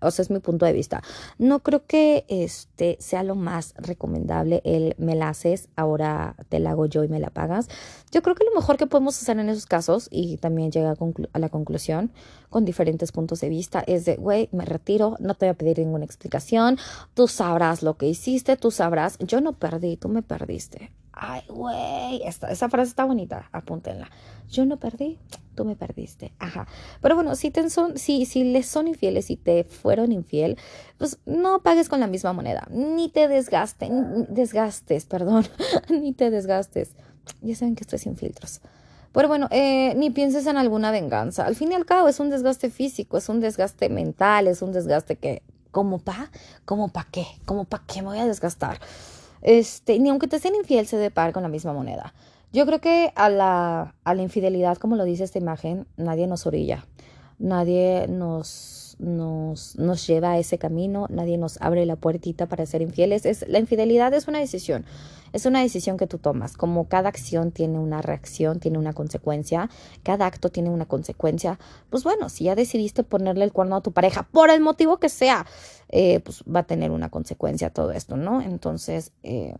o 0.00 0.10
sea, 0.10 0.22
es 0.22 0.30
mi 0.30 0.38
punto 0.38 0.66
de 0.66 0.72
vista. 0.72 1.02
No 1.38 1.60
creo 1.60 1.86
que 1.86 2.24
este 2.28 2.96
sea 3.00 3.22
lo 3.22 3.34
más 3.34 3.74
recomendable 3.76 4.62
el 4.64 4.94
me 4.98 5.14
la 5.14 5.28
haces, 5.28 5.68
ahora 5.76 6.36
te 6.48 6.58
la 6.58 6.70
hago 6.70 6.86
yo 6.86 7.04
y 7.04 7.08
me 7.08 7.20
la 7.20 7.30
pagas. 7.30 7.68
Yo 8.10 8.22
creo 8.22 8.34
que 8.34 8.44
lo 8.44 8.54
mejor 8.54 8.76
que 8.76 8.86
podemos 8.86 9.20
hacer 9.20 9.38
en 9.38 9.48
esos 9.48 9.66
casos, 9.66 10.08
y 10.10 10.36
también 10.38 10.70
llega 10.70 10.94
a, 11.32 11.38
la 11.38 11.48
conclusión 11.48 12.10
con 12.48 12.64
diferentes 12.64 13.12
puntos 13.12 13.40
de 13.40 13.48
vista, 13.48 13.82
es 13.86 14.04
de, 14.04 14.16
güey, 14.16 14.48
me 14.52 14.64
retiro, 14.64 15.16
no 15.20 15.34
te 15.34 15.46
voy 15.46 15.50
a 15.50 15.54
pedir 15.54 15.78
ninguna 15.78 16.04
explicación, 16.04 16.78
tú 17.14 17.28
sabrás 17.28 17.82
lo 17.82 17.96
que 17.96 18.06
hiciste, 18.06 18.56
tú 18.56 18.70
sabrás, 18.70 19.18
yo 19.18 19.40
no 19.40 19.52
perdí, 19.52 19.96
tú 19.96 20.08
me 20.08 20.22
perdiste. 20.22 20.90
Ay, 21.22 21.42
güey, 21.48 22.22
esa 22.24 22.70
frase 22.70 22.88
está 22.88 23.04
bonita, 23.04 23.46
apúntenla. 23.52 24.10
Yo 24.48 24.64
no 24.64 24.78
perdí, 24.78 25.18
tú 25.54 25.66
me 25.66 25.76
perdiste. 25.76 26.32
Ajá. 26.38 26.66
Pero 27.02 27.14
bueno, 27.14 27.34
si, 27.36 27.50
te 27.50 27.68
son, 27.68 27.98
si, 27.98 28.24
si 28.24 28.42
les 28.42 28.64
son 28.64 28.88
infieles, 28.88 29.26
si 29.26 29.36
te 29.36 29.64
fueron 29.64 30.12
infiel, 30.12 30.56
pues 30.96 31.18
no 31.26 31.62
pagues 31.62 31.90
con 31.90 32.00
la 32.00 32.06
misma 32.06 32.32
moneda. 32.32 32.66
Ni 32.70 33.10
te 33.10 33.28
desgastes, 33.28 33.90
desgastes, 34.30 35.04
perdón, 35.04 35.46
ni 35.90 36.14
te 36.14 36.30
desgastes. 36.30 36.92
Ya 37.42 37.54
saben 37.54 37.74
que 37.74 37.84
estoy 37.84 37.98
sin 37.98 38.16
filtros. 38.16 38.62
Pero 39.12 39.28
bueno, 39.28 39.46
eh, 39.50 39.92
ni 39.96 40.08
pienses 40.08 40.46
en 40.46 40.56
alguna 40.56 40.90
venganza. 40.90 41.44
Al 41.44 41.54
fin 41.54 41.70
y 41.72 41.74
al 41.74 41.84
cabo 41.84 42.08
es 42.08 42.18
un 42.18 42.30
desgaste 42.30 42.70
físico, 42.70 43.18
es 43.18 43.28
un 43.28 43.40
desgaste 43.40 43.90
mental, 43.90 44.48
es 44.48 44.62
un 44.62 44.72
desgaste 44.72 45.16
que, 45.16 45.42
¿como 45.70 45.98
pa? 45.98 46.30
¿Como 46.64 46.88
pa 46.88 47.06
qué? 47.10 47.26
¿Como 47.44 47.66
pa 47.66 47.82
qué 47.86 48.00
me 48.00 48.08
voy 48.08 48.20
a 48.20 48.26
desgastar? 48.26 48.80
Este, 49.42 49.98
ni 49.98 50.10
aunque 50.10 50.28
te 50.28 50.38
sean 50.38 50.54
infiel 50.54 50.86
se 50.86 50.96
debe 50.96 51.10
pagar 51.10 51.32
con 51.32 51.42
la 51.42 51.48
misma 51.48 51.72
moneda. 51.72 52.14
Yo 52.52 52.66
creo 52.66 52.80
que 52.80 53.12
a 53.14 53.28
la, 53.28 53.94
a 54.02 54.14
la 54.14 54.22
infidelidad, 54.22 54.76
como 54.78 54.96
lo 54.96 55.04
dice 55.04 55.24
esta 55.24 55.38
imagen, 55.38 55.86
nadie 55.96 56.26
nos 56.26 56.46
orilla, 56.46 56.84
nadie 57.38 58.06
nos, 58.08 58.79
nos, 59.00 59.76
nos 59.76 60.06
lleva 60.06 60.32
a 60.32 60.38
ese 60.38 60.58
camino, 60.58 61.06
nadie 61.08 61.38
nos 61.38 61.60
abre 61.60 61.86
la 61.86 61.96
puertita 61.96 62.46
para 62.46 62.66
ser 62.66 62.82
infieles. 62.82 63.24
Es, 63.24 63.48
la 63.48 63.58
infidelidad 63.58 64.12
es 64.12 64.28
una 64.28 64.38
decisión, 64.38 64.84
es 65.32 65.46
una 65.46 65.62
decisión 65.62 65.96
que 65.96 66.06
tú 66.06 66.18
tomas. 66.18 66.56
Como 66.56 66.88
cada 66.88 67.08
acción 67.08 67.50
tiene 67.50 67.78
una 67.78 68.02
reacción, 68.02 68.60
tiene 68.60 68.78
una 68.78 68.92
consecuencia, 68.92 69.70
cada 70.02 70.26
acto 70.26 70.50
tiene 70.50 70.70
una 70.70 70.86
consecuencia, 70.86 71.58
pues 71.88 72.04
bueno, 72.04 72.28
si 72.28 72.44
ya 72.44 72.54
decidiste 72.54 73.02
ponerle 73.02 73.44
el 73.44 73.52
cuerno 73.52 73.76
a 73.76 73.80
tu 73.80 73.92
pareja, 73.92 74.28
por 74.30 74.50
el 74.50 74.60
motivo 74.60 74.98
que 74.98 75.08
sea, 75.08 75.46
eh, 75.88 76.20
pues 76.20 76.44
va 76.44 76.60
a 76.60 76.66
tener 76.66 76.90
una 76.90 77.08
consecuencia 77.08 77.70
todo 77.70 77.92
esto, 77.92 78.16
¿no? 78.16 78.42
Entonces, 78.42 79.12
eh, 79.22 79.54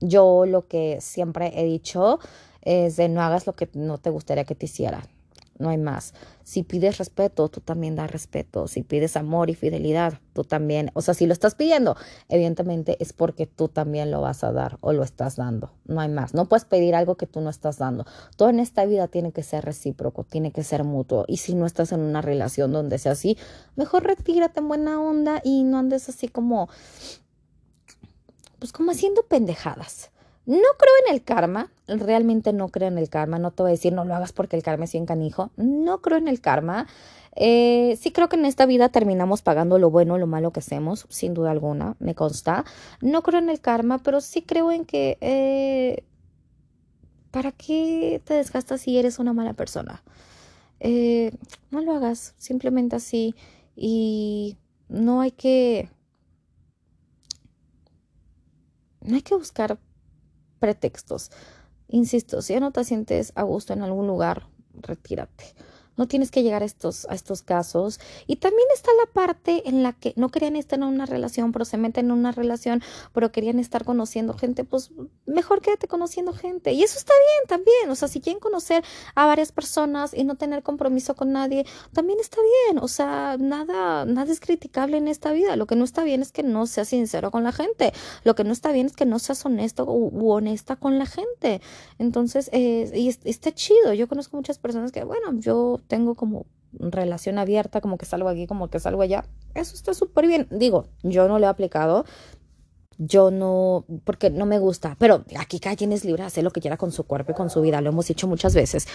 yo 0.00 0.46
lo 0.46 0.68
que 0.68 1.00
siempre 1.00 1.52
he 1.60 1.64
dicho 1.64 2.20
es 2.62 2.96
de 2.96 3.08
no 3.08 3.20
hagas 3.22 3.46
lo 3.46 3.54
que 3.56 3.68
no 3.74 3.98
te 3.98 4.10
gustaría 4.10 4.44
que 4.44 4.54
te 4.54 4.66
hiciera. 4.66 5.02
No 5.58 5.68
hay 5.70 5.78
más. 5.78 6.14
Si 6.44 6.62
pides 6.62 6.98
respeto, 6.98 7.48
tú 7.48 7.60
también 7.60 7.96
das 7.96 8.10
respeto. 8.10 8.68
Si 8.68 8.82
pides 8.82 9.16
amor 9.16 9.50
y 9.50 9.54
fidelidad, 9.54 10.20
tú 10.32 10.44
también. 10.44 10.90
O 10.94 11.02
sea, 11.02 11.14
si 11.14 11.26
lo 11.26 11.32
estás 11.32 11.54
pidiendo, 11.54 11.96
evidentemente 12.28 12.96
es 13.00 13.12
porque 13.12 13.46
tú 13.46 13.68
también 13.68 14.10
lo 14.10 14.20
vas 14.20 14.44
a 14.44 14.52
dar 14.52 14.78
o 14.80 14.92
lo 14.92 15.02
estás 15.02 15.36
dando. 15.36 15.72
No 15.84 16.00
hay 16.00 16.08
más. 16.08 16.34
No 16.34 16.46
puedes 16.46 16.64
pedir 16.64 16.94
algo 16.94 17.16
que 17.16 17.26
tú 17.26 17.40
no 17.40 17.50
estás 17.50 17.78
dando. 17.78 18.06
Todo 18.36 18.50
en 18.50 18.60
esta 18.60 18.84
vida 18.86 19.08
tiene 19.08 19.32
que 19.32 19.42
ser 19.42 19.64
recíproco, 19.64 20.24
tiene 20.24 20.52
que 20.52 20.64
ser 20.64 20.84
mutuo. 20.84 21.24
Y 21.28 21.38
si 21.38 21.54
no 21.54 21.66
estás 21.66 21.92
en 21.92 22.00
una 22.00 22.22
relación 22.22 22.72
donde 22.72 22.98
sea 22.98 23.12
así, 23.12 23.36
mejor 23.76 24.04
retírate 24.04 24.60
en 24.60 24.68
buena 24.68 25.00
onda 25.00 25.40
y 25.44 25.64
no 25.64 25.78
andes 25.78 26.08
así 26.08 26.28
como, 26.28 26.68
pues 28.58 28.72
como 28.72 28.92
haciendo 28.92 29.22
pendejadas. 29.24 30.10
No 30.48 30.56
creo 30.78 30.94
en 31.06 31.14
el 31.14 31.22
karma, 31.22 31.70
realmente 31.86 32.54
no 32.54 32.70
creo 32.70 32.88
en 32.88 32.96
el 32.96 33.10
karma, 33.10 33.38
no 33.38 33.50
te 33.50 33.62
voy 33.62 33.68
a 33.68 33.72
decir 33.72 33.92
no 33.92 34.06
lo 34.06 34.14
hagas 34.14 34.32
porque 34.32 34.56
el 34.56 34.62
karma 34.62 34.84
es 34.86 34.92
bien 34.92 35.04
canijo, 35.04 35.50
no 35.58 36.00
creo 36.00 36.16
en 36.16 36.26
el 36.26 36.40
karma. 36.40 36.86
Eh, 37.36 37.98
sí 38.00 38.12
creo 38.12 38.30
que 38.30 38.36
en 38.36 38.46
esta 38.46 38.64
vida 38.64 38.88
terminamos 38.88 39.42
pagando 39.42 39.78
lo 39.78 39.90
bueno, 39.90 40.16
lo 40.16 40.26
malo 40.26 40.50
que 40.50 40.60
hacemos, 40.60 41.04
sin 41.10 41.34
duda 41.34 41.50
alguna, 41.50 41.96
me 41.98 42.14
consta. 42.14 42.64
No 43.02 43.22
creo 43.22 43.40
en 43.40 43.50
el 43.50 43.60
karma, 43.60 43.98
pero 43.98 44.22
sí 44.22 44.40
creo 44.40 44.72
en 44.72 44.86
que... 44.86 45.18
Eh, 45.20 46.04
¿Para 47.30 47.52
qué 47.52 48.22
te 48.24 48.32
desgastas 48.32 48.80
si 48.80 48.98
eres 48.98 49.18
una 49.18 49.34
mala 49.34 49.52
persona? 49.52 50.02
Eh, 50.80 51.30
no 51.70 51.82
lo 51.82 51.92
hagas, 51.92 52.34
simplemente 52.38 52.96
así. 52.96 53.34
Y 53.76 54.56
no 54.88 55.20
hay 55.20 55.32
que... 55.32 55.90
No 59.02 59.14
hay 59.14 59.22
que 59.22 59.34
buscar 59.34 59.78
pretextos. 60.58 61.30
Insisto, 61.88 62.42
si 62.42 62.52
ya 62.52 62.60
no 62.60 62.72
te 62.72 62.84
sientes 62.84 63.32
a 63.34 63.42
gusto 63.42 63.72
en 63.72 63.82
algún 63.82 64.06
lugar, 64.06 64.46
retírate. 64.74 65.44
No 65.98 66.08
tienes 66.08 66.30
que 66.30 66.42
llegar 66.42 66.62
a 66.62 66.64
estos, 66.64 67.06
a 67.10 67.14
estos 67.14 67.42
casos. 67.42 68.00
Y 68.26 68.36
también 68.36 68.66
está 68.74 68.90
la 69.04 69.12
parte 69.12 69.68
en 69.68 69.82
la 69.82 69.92
que 69.92 70.14
no 70.16 70.30
querían 70.30 70.56
estar 70.56 70.78
en 70.78 70.84
una 70.84 71.04
relación, 71.04 71.52
pero 71.52 71.66
se 71.66 71.76
meten 71.76 72.06
en 72.06 72.12
una 72.12 72.32
relación, 72.32 72.82
pero 73.12 73.30
querían 73.30 73.58
estar 73.58 73.84
conociendo 73.84 74.32
gente, 74.32 74.64
pues 74.64 74.90
mejor 75.26 75.60
quédate 75.60 75.88
conociendo 75.88 76.32
gente. 76.32 76.72
Y 76.72 76.82
eso 76.82 76.98
está 76.98 77.12
bien 77.12 77.48
también. 77.48 77.90
O 77.90 77.94
sea, 77.94 78.08
si 78.08 78.20
quieren 78.20 78.40
conocer 78.40 78.82
a 79.14 79.26
varias 79.26 79.52
personas 79.52 80.14
y 80.14 80.24
no 80.24 80.36
tener 80.36 80.62
compromiso 80.62 81.14
con 81.14 81.32
nadie, 81.32 81.66
también 81.92 82.18
está 82.20 82.38
bien. 82.66 82.78
O 82.82 82.88
sea, 82.88 83.36
nada, 83.38 84.04
nada 84.04 84.32
es 84.32 84.40
criticable 84.40 84.96
en 84.96 85.08
esta 85.08 85.32
vida. 85.32 85.56
Lo 85.56 85.66
que 85.66 85.76
no 85.76 85.84
está 85.84 86.04
bien 86.04 86.22
es 86.22 86.32
que 86.32 86.42
no 86.42 86.66
seas 86.66 86.88
sincero 86.88 87.30
con 87.30 87.44
la 87.44 87.52
gente. 87.52 87.92
Lo 88.24 88.34
que 88.34 88.44
no 88.44 88.52
está 88.52 88.72
bien 88.72 88.86
es 88.86 88.96
que 88.96 89.06
no 89.06 89.18
seas 89.18 89.44
honesto 89.44 89.84
u, 89.84 90.30
honesta 90.30 90.76
con 90.76 90.98
la 90.98 91.06
gente. 91.06 91.60
Entonces, 91.98 92.48
eh, 92.52 92.90
y 92.94 93.08
está 93.08 93.52
chido. 93.52 93.92
Yo 93.92 94.08
conozco 94.08 94.36
muchas 94.36 94.58
personas 94.58 94.92
que, 94.92 95.04
bueno, 95.04 95.32
yo 95.38 95.80
tengo 95.88 96.14
como 96.14 96.46
relación 96.72 97.38
abierta, 97.38 97.80
como 97.80 97.98
que 97.98 98.06
salgo 98.06 98.28
aquí, 98.28 98.46
como 98.46 98.68
que 98.68 98.78
salgo 98.78 99.02
allá. 99.02 99.24
Eso 99.54 99.74
está 99.74 99.94
súper 99.94 100.26
bien. 100.26 100.46
Digo, 100.50 100.86
yo 101.02 101.28
no 101.28 101.38
lo 101.38 101.46
he 101.46 101.48
aplicado. 101.48 102.04
Yo 103.00 103.30
no, 103.30 103.84
porque 104.02 104.28
no 104.28 104.44
me 104.44 104.58
gusta, 104.58 104.96
pero 104.98 105.24
aquí 105.38 105.60
cada 105.60 105.76
quien 105.76 105.92
es 105.92 106.04
libre 106.04 106.24
de 106.24 106.26
hacer 106.26 106.42
lo 106.42 106.50
que 106.50 106.60
quiera 106.60 106.76
con 106.76 106.90
su 106.90 107.04
cuerpo 107.04 107.30
y 107.30 107.34
con 107.36 107.48
su 107.48 107.60
vida, 107.60 107.80
lo 107.80 107.90
hemos 107.90 108.08
dicho 108.08 108.26
muchas 108.26 108.56
veces. 108.56 108.88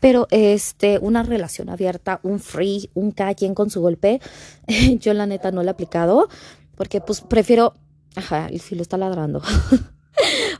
Pero 0.00 0.28
este, 0.30 0.98
una 0.98 1.22
relación 1.22 1.68
abierta, 1.68 2.20
un 2.22 2.40
free, 2.40 2.88
un 2.94 3.10
cada 3.10 3.34
quien 3.34 3.54
con 3.54 3.68
su 3.68 3.82
golpe, 3.82 4.22
yo 4.98 5.12
la 5.12 5.26
neta 5.26 5.52
no 5.52 5.62
lo 5.62 5.68
he 5.68 5.72
aplicado, 5.72 6.30
porque 6.74 7.02
pues 7.02 7.20
prefiero, 7.20 7.74
ajá, 8.16 8.46
el 8.46 8.60
filo 8.60 8.80
está 8.80 8.96
ladrando. 8.96 9.42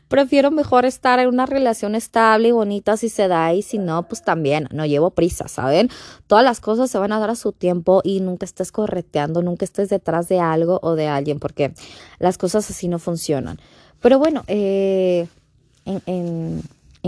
Prefiero 0.08 0.50
mejor 0.50 0.84
estar 0.84 1.18
en 1.18 1.28
una 1.28 1.46
relación 1.46 1.94
estable 1.94 2.48
y 2.48 2.52
bonita 2.52 2.96
si 2.96 3.08
se 3.08 3.28
da 3.28 3.52
y 3.54 3.62
si 3.62 3.78
no, 3.78 4.08
pues 4.08 4.22
también, 4.22 4.68
no 4.72 4.86
llevo 4.86 5.10
prisa, 5.10 5.48
¿saben? 5.48 5.88
Todas 6.26 6.44
las 6.44 6.60
cosas 6.60 6.90
se 6.90 6.98
van 6.98 7.12
a 7.12 7.18
dar 7.18 7.30
a 7.30 7.36
su 7.36 7.52
tiempo 7.52 8.00
y 8.04 8.20
nunca 8.20 8.44
estés 8.44 8.72
correteando, 8.72 9.42
nunca 9.42 9.64
estés 9.64 9.88
detrás 9.88 10.28
de 10.28 10.40
algo 10.40 10.80
o 10.82 10.94
de 10.94 11.08
alguien, 11.08 11.38
porque 11.38 11.74
las 12.18 12.38
cosas 12.38 12.68
así 12.70 12.88
no 12.88 12.98
funcionan. 12.98 13.60
Pero 14.00 14.18
bueno, 14.18 14.44
eh, 14.46 15.28
en 15.84 16.02
en 16.06 16.62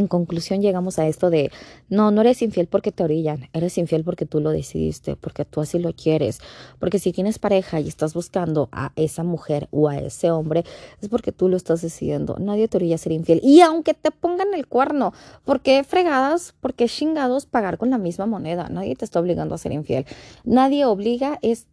conclusión 0.06 0.62
llegamos 0.62 0.98
a 0.98 1.06
esto 1.06 1.30
de, 1.30 1.50
no, 1.88 2.10
no 2.10 2.20
eres 2.22 2.42
infiel 2.42 2.66
porque 2.66 2.92
te 2.92 3.04
orillan, 3.04 3.48
eres 3.52 3.76
infiel 3.78 4.04
porque 4.04 4.26
tú 4.26 4.40
lo 4.40 4.50
decidiste, 4.50 5.16
porque 5.16 5.44
tú 5.44 5.60
así 5.60 5.78
lo 5.78 5.92
quieres, 5.92 6.40
porque 6.78 6.98
si 6.98 7.12
tienes 7.12 7.38
pareja 7.38 7.80
y 7.80 7.88
estás 7.88 8.14
buscando 8.14 8.68
a 8.72 8.92
esa 8.96 9.22
mujer 9.22 9.68
o 9.70 9.88
a 9.88 9.98
ese 9.98 10.30
hombre, 10.30 10.64
es 11.00 11.08
porque 11.08 11.32
tú 11.32 11.48
lo 11.48 11.56
estás 11.56 11.82
decidiendo, 11.82 12.36
nadie 12.38 12.68
te 12.68 12.78
orilla 12.78 12.94
a 12.94 12.98
ser 12.98 13.12
infiel. 13.12 13.40
Y 13.42 13.60
aunque 13.60 13.94
te 13.94 14.10
pongan 14.10 14.54
el 14.54 14.66
cuerno, 14.66 15.12
¿por 15.44 15.60
qué 15.60 15.84
fregadas, 15.84 16.54
por 16.60 16.74
qué 16.74 16.86
chingados 16.86 17.46
pagar 17.46 17.78
con 17.78 17.90
la 17.90 17.98
misma 17.98 18.26
moneda? 18.26 18.68
Nadie 18.68 18.96
te 18.96 19.04
está 19.04 19.20
obligando 19.20 19.54
a 19.54 19.58
ser 19.58 19.72
infiel. 19.72 20.06
Nadie 20.44 20.84
obliga, 20.84 21.38
es 21.42 21.66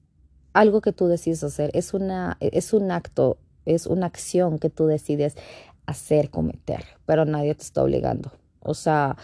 algo 0.53 0.81
que 0.81 0.91
tú 0.91 1.07
decides 1.07 1.43
hacer, 1.43 1.71
es, 1.73 1.93
una, 1.93 2.37
es 2.41 2.73
un 2.73 2.91
acto, 2.91 3.37
es 3.65 3.85
una 3.85 4.07
acción 4.07 4.59
que 4.59 4.69
tú 4.69 4.87
decides 4.87 5.35
hacer, 5.89 6.29
cometer, 6.29 6.85
pero 7.05 7.25
nadie 7.25 7.55
te 7.55 7.63
está 7.63 7.83
obligando. 7.83 8.31
O 8.61 8.73
sea, 8.73 9.17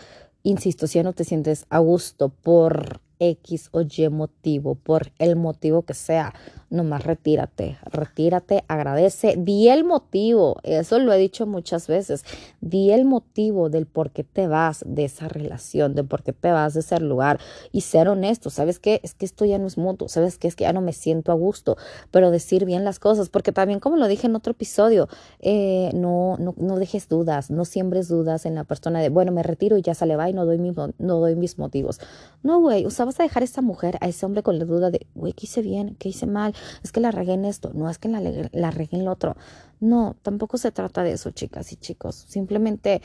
insisto, 0.43 0.87
si 0.87 0.99
ya 0.99 1.03
no 1.03 1.13
te 1.13 1.23
sientes 1.23 1.65
a 1.69 1.79
gusto 1.79 2.29
por 2.29 3.01
X 3.19 3.69
o 3.71 3.81
Y 3.81 4.09
motivo, 4.09 4.75
por 4.75 5.11
el 5.19 5.35
motivo 5.35 5.83
que 5.83 5.93
sea, 5.93 6.33
nomás 6.69 7.03
retírate, 7.03 7.77
retírate, 7.85 8.63
agradece, 8.67 9.35
di 9.37 9.69
el 9.69 9.83
motivo, 9.83 10.57
eso 10.63 10.99
lo 10.99 11.13
he 11.13 11.17
dicho 11.17 11.45
muchas 11.45 11.87
veces, 11.87 12.23
di 12.61 12.91
el 12.91 13.05
motivo 13.05 13.69
del 13.69 13.85
por 13.85 14.11
qué 14.11 14.23
te 14.23 14.47
vas 14.47 14.83
de 14.85 15.05
esa 15.05 15.27
relación, 15.27 15.95
de 15.95 16.03
por 16.03 16.23
qué 16.23 16.33
te 16.33 16.51
vas 16.51 16.73
de 16.73 16.81
ese 16.81 16.99
lugar 16.99 17.39
y 17.71 17.81
ser 17.81 18.09
honesto, 18.09 18.49
¿sabes 18.49 18.79
qué? 18.79 18.99
Es 19.03 19.13
que 19.13 19.25
esto 19.25 19.45
ya 19.45 19.57
no 19.57 19.67
es 19.67 19.77
mutuo, 19.77 20.07
¿sabes 20.09 20.37
qué? 20.37 20.47
Es 20.47 20.55
que 20.55 20.63
ya 20.63 20.73
no 20.73 20.81
me 20.81 20.93
siento 20.93 21.31
a 21.31 21.35
gusto, 21.35 21.77
pero 22.11 22.31
decir 22.31 22.65
bien 22.65 22.83
las 22.83 22.99
cosas, 22.99 23.29
porque 23.29 23.51
también 23.51 23.79
como 23.79 23.97
lo 23.97 24.07
dije 24.07 24.27
en 24.27 24.35
otro 24.35 24.51
episodio, 24.51 25.07
eh, 25.39 25.91
no, 25.93 26.37
no, 26.39 26.53
no 26.57 26.77
dejes 26.77 27.07
dudas, 27.07 27.51
no 27.51 27.65
siembres 27.65 28.07
dudas 28.07 28.45
en 28.45 28.55
la 28.55 28.63
persona 28.63 28.99
de, 28.99 29.09
bueno, 29.09 29.31
me 29.31 29.43
retiro 29.43 29.77
y 29.77 29.81
ya 29.81 29.93
sale, 29.93 30.15
va 30.15 30.29
y 30.29 30.33
no 30.33 30.45
doy, 30.45 30.57
mi, 30.57 30.71
no 30.97 31.19
doy 31.19 31.35
mis 31.35 31.57
motivos. 31.57 31.99
No, 32.43 32.59
güey, 32.59 32.85
o 32.85 32.89
sea, 32.89 33.04
vas 33.05 33.19
a 33.19 33.23
dejar 33.23 33.43
a 33.43 33.45
esa 33.45 33.61
mujer, 33.61 33.97
a 34.01 34.07
ese 34.07 34.25
hombre 34.25 34.43
con 34.43 34.59
la 34.59 34.65
duda 34.65 34.91
de, 34.91 35.07
güey, 35.15 35.33
¿qué 35.33 35.45
hice 35.45 35.61
bien? 35.61 35.95
¿Qué 35.99 36.09
hice 36.09 36.25
mal? 36.25 36.53
es 36.83 36.91
que 36.91 36.99
la 36.99 37.11
regué 37.11 37.33
en 37.33 37.45
esto, 37.45 37.71
no 37.73 37.89
es 37.89 37.97
que 37.97 38.09
la, 38.09 38.21
la 38.51 38.71
regué 38.71 38.97
en 38.97 39.05
lo 39.05 39.11
otro. 39.11 39.35
No, 39.79 40.15
tampoco 40.21 40.57
se 40.57 40.71
trata 40.71 41.03
de 41.03 41.13
eso, 41.13 41.31
chicas 41.31 41.71
y 41.71 41.75
chicos. 41.75 42.15
Simplemente, 42.27 43.01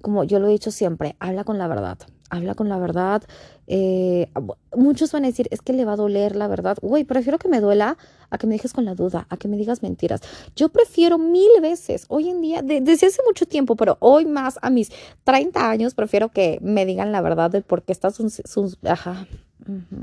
como 0.00 0.24
yo 0.24 0.38
lo 0.38 0.48
he 0.48 0.50
dicho 0.50 0.70
siempre, 0.70 1.16
habla 1.18 1.44
con 1.44 1.58
la 1.58 1.68
verdad. 1.68 1.98
Habla 2.30 2.54
con 2.54 2.68
la 2.68 2.78
verdad. 2.78 3.22
Eh, 3.66 4.28
muchos 4.74 5.12
van 5.12 5.24
a 5.24 5.28
decir, 5.28 5.48
es 5.50 5.60
que 5.60 5.72
le 5.72 5.84
va 5.84 5.92
a 5.92 5.96
doler 5.96 6.36
la 6.36 6.48
verdad. 6.48 6.76
Güey, 6.82 7.04
prefiero 7.04 7.38
que 7.38 7.48
me 7.48 7.60
duela 7.60 7.96
a 8.30 8.38
que 8.38 8.46
me 8.46 8.54
dejes 8.54 8.72
con 8.72 8.84
la 8.84 8.94
duda, 8.94 9.26
a 9.28 9.36
que 9.36 9.48
me 9.48 9.56
digas 9.56 9.82
mentiras. 9.82 10.20
Yo 10.56 10.68
prefiero 10.70 11.18
mil 11.18 11.50
veces, 11.60 12.06
hoy 12.08 12.30
en 12.30 12.40
día, 12.40 12.62
desde 12.62 13.06
hace 13.06 13.22
mucho 13.26 13.46
tiempo, 13.46 13.76
pero 13.76 13.96
hoy 14.00 14.26
más 14.26 14.58
a 14.62 14.70
mis 14.70 14.90
30 15.24 15.70
años, 15.70 15.94
prefiero 15.94 16.30
que 16.30 16.58
me 16.62 16.86
digan 16.86 17.12
la 17.12 17.20
verdad 17.20 17.50
del 17.50 17.62
por 17.62 17.82
qué 17.82 17.92
estás 17.92 18.14
sus, 18.14 18.78
ajá, 18.84 19.26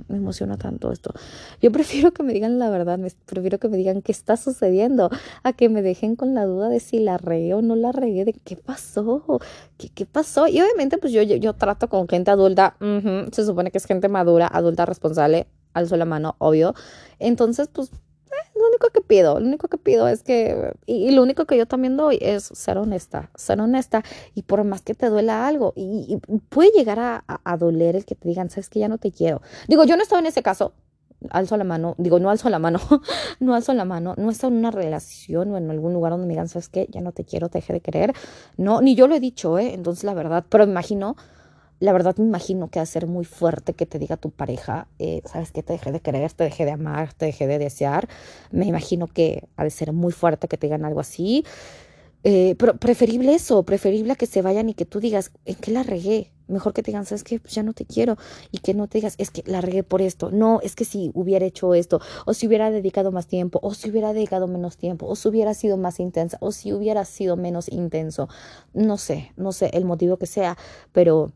me 0.08 0.18
emociona 0.18 0.58
tanto 0.58 0.92
esto. 0.92 1.13
Yo 1.62 1.72
prefiero 1.72 2.12
que 2.12 2.24
me 2.24 2.34
digan 2.34 2.60
la 2.60 2.70
verdad, 2.70 3.00
prefiero 3.25 3.58
que 3.60 3.70
me 3.70 3.78
digan 3.78 4.01
qué 4.01 4.12
está 4.12 4.38
sucediendo, 4.38 5.10
a 5.44 5.54
que 5.54 5.70
me 5.70 5.82
dejen 5.82 6.16
con 6.16 6.34
la 6.34 6.46
duda 6.46 6.70
de 6.70 6.80
si 6.80 7.00
la 7.00 7.18
regué 7.18 7.54
o 7.54 7.62
no 7.62 7.75
la 7.75 7.92
regué, 7.92 8.25
de 8.25 8.34
qué 8.34 8.56
pasó, 8.56 9.39
qué, 9.78 10.06
pasó. 10.06 10.48
Y 10.48 10.62
obviamente, 10.62 10.98
pues 10.98 11.13
yo, 11.13 11.22
yo, 11.22 11.54
trato 11.54 11.89
con 11.89 12.08
gente 12.08 12.32
adulta, 12.32 12.75
se 13.32 13.46
supone 13.46 13.72
que 13.72 13.78
es 13.78 13.86
gente 13.86 14.10
madura, 14.10 14.48
adulta, 14.48 14.86
responsable, 14.86 15.48
alzo 15.74 15.98
la 15.98 16.06
mano, 16.06 16.36
obvio. 16.39 16.74
Entonces, 17.20 17.68
pues 17.72 17.92
lo 18.60 18.68
único 18.68 18.89
que 18.89 19.01
pido, 19.01 19.39
lo 19.39 19.46
único 19.46 19.68
que 19.68 19.78
pido 19.78 20.08
es 20.08 20.24
que, 20.24 20.74
y, 20.86 21.12
lo 21.12 21.24
único 21.24 21.46
que 21.46 21.58
yo 21.58 21.66
también 21.66 21.98
doy 21.98 22.20
es 22.22 22.44
ser 22.44 22.78
honesta, 22.78 23.32
ser 23.36 23.60
honesta 23.62 24.04
y 24.36 24.44
por 24.44 24.63
más 24.63 24.82
que 24.82 24.94
te 24.94 25.10
duela 25.10 25.48
algo, 25.48 25.74
y, 25.75 26.20
puede 26.50 26.72
llegar 26.72 27.00
a, 27.00 27.24
a, 27.28 27.58
doler 27.58 27.96
el 27.96 28.06
que 28.06 28.16
te 28.16 28.28
digan, 28.28 28.50
sabes 28.50 28.70
que 28.70 28.80
ya 28.80 28.88
no 28.88 28.98
te 28.98 29.12
quiero. 29.12 29.42
Digo, 29.68 29.86
yo 29.86 29.96
no 29.96 30.04
estaba 30.04 30.20
en 30.20 30.28
ese 30.28 30.44
caso, 30.44 30.74
alzo 31.30 31.58
la 31.58 31.63
mano, 31.63 31.96
digo, 31.98 32.20
no 32.20 32.30
alzo 32.30 32.50
la 32.50 32.60
mano, 32.60 32.80
no 33.39 33.56
alzo 33.56 33.74
la 33.74 33.86
mano, 33.86 34.13
no 34.18 34.32
he 34.32 34.34
en 34.42 34.54
una 34.54 34.72
relación 34.72 35.51
o 35.51 35.58
en 35.58 35.70
algún 35.70 35.94
lugar 35.94 36.12
donde 36.12 36.28
me 36.28 36.34
digan, 36.34 36.48
sabes 36.48 36.70
que 36.70 36.88
ya 36.89 37.01
no 37.01 37.12
te 37.12 37.25
quiero, 37.25 37.50
te 37.50 37.60
dejé 37.60 37.74
de 37.74 37.82
querer, 37.82 38.13
no, 38.58 38.82
ni 38.82 38.96
yo 38.96 39.08
lo 39.08 39.16
he 39.16 39.20
dicho, 39.20 39.58
¿eh? 39.60 39.74
Entonces 39.74 40.04
la 40.04 40.13
verdad, 40.13 40.46
pero 40.50 40.66
me 40.66 40.72
imagino 40.72 41.16
la 41.79 41.93
verdad 41.93 42.17
me 42.17 42.25
imagino 42.25 42.69
que 42.69 42.79
va 42.79 42.83
a 42.83 42.86
ser 42.86 43.07
muy 43.07 43.25
fuerte 43.25 43.74
que 43.74 43.86
te 43.86 44.00
diga 44.00 44.17
tu 44.17 44.31
pareja, 44.31 44.88
eh, 45.00 45.21
sabes 45.25 45.51
que 45.51 45.63
te 45.63 45.74
dejé 45.74 45.91
de 45.91 46.01
querer, 46.01 46.31
te 46.33 46.43
dejé 46.43 46.65
de 46.65 46.71
amar, 46.71 47.13
te 47.13 47.25
dejé 47.25 47.48
de 47.48 47.57
desear. 47.57 48.07
Me 48.51 48.65
imagino 48.65 49.07
que 49.07 49.48
ha 49.55 49.63
de 49.63 49.69
ser 49.69 49.93
muy 49.93 50.12
fuerte 50.12 50.48
que 50.48 50.57
te 50.57 50.67
digan 50.67 50.86
algo 50.86 51.00
así. 51.00 51.45
Eh, 52.25 52.55
pero 52.59 52.75
preferible 52.75 53.33
eso, 53.33 53.63
preferible 53.63 54.15
que 54.17 54.25
se 54.25 54.41
vayan 54.41 54.67
y 54.67 54.74
que 54.74 54.86
tú 54.86 55.00
digas, 55.00 55.31
¿en 55.45 55.55
qué 55.55 55.71
la 55.71 55.83
regué? 55.83 56.33
Mejor 56.48 56.74
que 56.74 56.83
te 56.83 56.91
digan, 56.91 57.05
¿sabes 57.05 57.24
qué? 57.24 57.39
Pues 57.39 57.53
ya 57.53 57.63
no 57.63 57.74
te 57.74 57.86
quiero. 57.86 58.17
Y 58.51 58.57
que 58.57 58.74
no 58.74 58.88
te 58.88 58.98
digas, 58.98 59.15
es 59.17 59.31
que 59.31 59.43
la 59.45 59.62
regué 59.62 59.83
por 59.83 60.01
esto. 60.01 60.31
No, 60.31 60.59
es 60.62 60.75
que 60.75 60.83
si 60.83 61.12
hubiera 61.13 61.45
hecho 61.45 61.74
esto, 61.75 62.01
o 62.25 62.33
si 62.33 62.48
hubiera 62.48 62.71
dedicado 62.71 63.12
más 63.12 63.27
tiempo, 63.27 63.59
o 63.62 63.74
si 63.74 63.89
hubiera 63.89 64.12
dedicado 64.13 64.48
menos 64.48 64.75
tiempo, 64.75 65.05
o 65.07 65.15
si 65.15 65.29
hubiera 65.29 65.53
sido 65.53 65.77
más 65.77 66.00
intensa, 66.00 66.38
o 66.41 66.51
si 66.51 66.74
hubiera 66.74 67.05
sido 67.05 67.38
menos 67.38 67.69
intenso. 67.69 68.27
No 68.74 68.98
sé, 68.98 69.31
no 69.38 69.53
sé 69.53 69.69
el 69.74 69.86
motivo 69.86 70.17
que 70.17 70.25
sea, 70.25 70.57
pero 70.91 71.31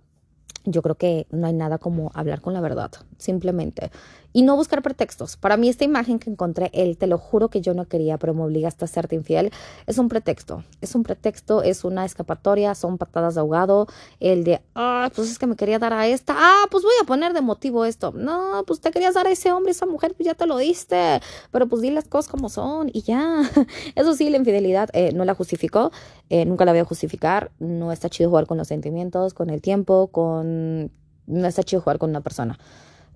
yo 0.66 0.82
creo 0.82 0.96
que 0.96 1.28
no 1.32 1.48
hay 1.48 1.54
nada 1.54 1.78
como 1.78 2.12
hablar 2.14 2.42
con 2.42 2.54
la 2.54 2.62
verdad, 2.62 2.92
simplemente. 3.18 3.92
Y 4.36 4.42
no 4.42 4.56
buscar 4.56 4.82
pretextos. 4.82 5.38
Para 5.38 5.58
mí 5.58 5.70
esta 5.70 5.84
imagen 5.84 6.18
que 6.18 6.28
encontré, 6.32 6.72
él, 6.74 6.98
te 6.98 7.06
lo 7.06 7.20
juro 7.20 7.50
que 7.50 7.62
yo 7.62 7.76
no 7.76 7.86
quería, 7.86 8.18
pero 8.18 8.34
me 8.34 8.42
obligaste 8.42 8.84
a 8.84 8.88
serte 8.88 9.16
infiel, 9.16 9.52
es 9.86 10.00
un 10.00 10.10
pretexto. 10.10 10.64
Es 10.82 10.96
un 10.96 11.04
pretexto, 11.04 11.62
es 11.62 11.84
una 11.84 12.04
escapatoria, 12.04 12.74
son 12.74 12.98
patadas 12.98 13.36
de 13.36 13.42
ahogado. 13.42 13.86
El 14.20 14.44
de, 14.44 14.62
ah, 14.74 15.12
pues 15.16 15.30
es 15.30 15.38
que 15.38 15.46
me 15.46 15.56
quería 15.56 15.78
dar 15.78 15.94
a 15.94 16.08
esta. 16.08 16.34
Ah, 16.36 16.66
pues 16.72 16.84
voy 16.84 16.94
a 17.00 17.06
poner 17.06 17.34
de 17.34 17.42
motivo 17.42 17.86
esto. 17.86 18.12
No, 18.16 18.64
pues 18.66 18.82
te 18.82 18.90
querías 18.90 19.14
dar 19.14 19.28
a 19.28 19.32
ese 19.32 19.52
hombre, 19.52 19.72
esa 19.72 19.86
mujer, 19.86 20.16
pues 20.16 20.26
ya 20.26 20.34
te 20.34 20.48
lo 20.48 20.58
diste. 20.58 21.22
Pero 21.52 21.68
pues 21.68 21.84
di 21.84 21.92
las 21.92 22.08
cosas 22.08 22.32
como 22.32 22.50
son 22.50 22.90
y 22.92 23.04
ya. 23.04 23.44
Eso 23.96 24.16
sí, 24.16 24.32
la 24.32 24.38
infidelidad 24.38 24.90
eh, 24.94 25.12
no 25.14 25.26
la 25.26 25.36
justificó. 25.36 25.92
Eh, 26.30 26.46
nunca 26.46 26.66
la 26.66 26.72
voy 26.72 26.82
a 26.82 26.86
justificar. 26.86 27.52
No 27.60 27.92
está 27.92 28.10
chido 28.10 28.32
jugar 28.32 28.48
con 28.48 28.58
los 28.58 28.68
sentimientos, 28.68 29.36
con 29.36 29.52
el 29.52 29.62
tiempo, 29.62 30.08
con... 30.08 30.92
No 31.28 31.48
está 31.48 31.62
chido 31.62 31.82
jugar 31.82 32.00
con 32.00 32.10
una 32.10 32.22
persona. 32.22 32.58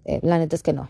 Eh, 0.05 0.19
la 0.21 0.37
neta 0.37 0.55
es 0.55 0.63
que 0.63 0.73
no 0.73 0.89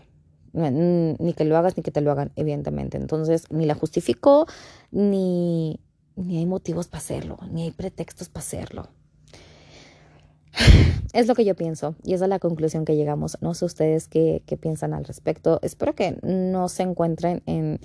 ni 0.58 1.32
que 1.34 1.44
lo 1.44 1.56
hagas 1.56 1.76
ni 1.76 1.82
que 1.82 1.90
te 1.90 2.00
lo 2.00 2.10
hagan, 2.10 2.32
evidentemente. 2.36 2.96
Entonces, 2.96 3.44
ni 3.50 3.66
la 3.66 3.74
justifico, 3.74 4.46
ni, 4.90 5.80
ni 6.16 6.38
hay 6.38 6.46
motivos 6.46 6.88
para 6.88 6.98
hacerlo, 6.98 7.38
ni 7.50 7.62
hay 7.62 7.70
pretextos 7.70 8.28
para 8.28 8.44
hacerlo. 8.44 8.88
Es 11.14 11.26
lo 11.26 11.34
que 11.34 11.46
yo 11.46 11.56
pienso 11.56 11.94
y 12.04 12.12
esa 12.12 12.26
es 12.26 12.28
la 12.28 12.38
conclusión 12.38 12.84
que 12.84 12.94
llegamos. 12.94 13.38
No 13.40 13.54
sé 13.54 13.64
ustedes 13.64 14.08
qué, 14.08 14.42
qué 14.44 14.58
piensan 14.58 14.92
al 14.92 15.06
respecto. 15.06 15.58
Espero 15.62 15.94
que 15.94 16.18
no 16.22 16.68
se 16.68 16.82
encuentren 16.82 17.42
en 17.46 17.80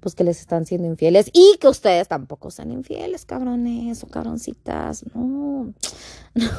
pues 0.00 0.14
que 0.14 0.24
les 0.24 0.40
están 0.40 0.66
siendo 0.66 0.86
infieles 0.86 1.30
y 1.32 1.56
que 1.58 1.68
ustedes 1.68 2.06
tampoco 2.06 2.50
sean 2.50 2.70
infieles, 2.70 3.24
cabrones 3.24 4.04
o 4.04 4.08
cabroncitas. 4.08 5.04
No, 5.14 5.72
no. 6.34 6.52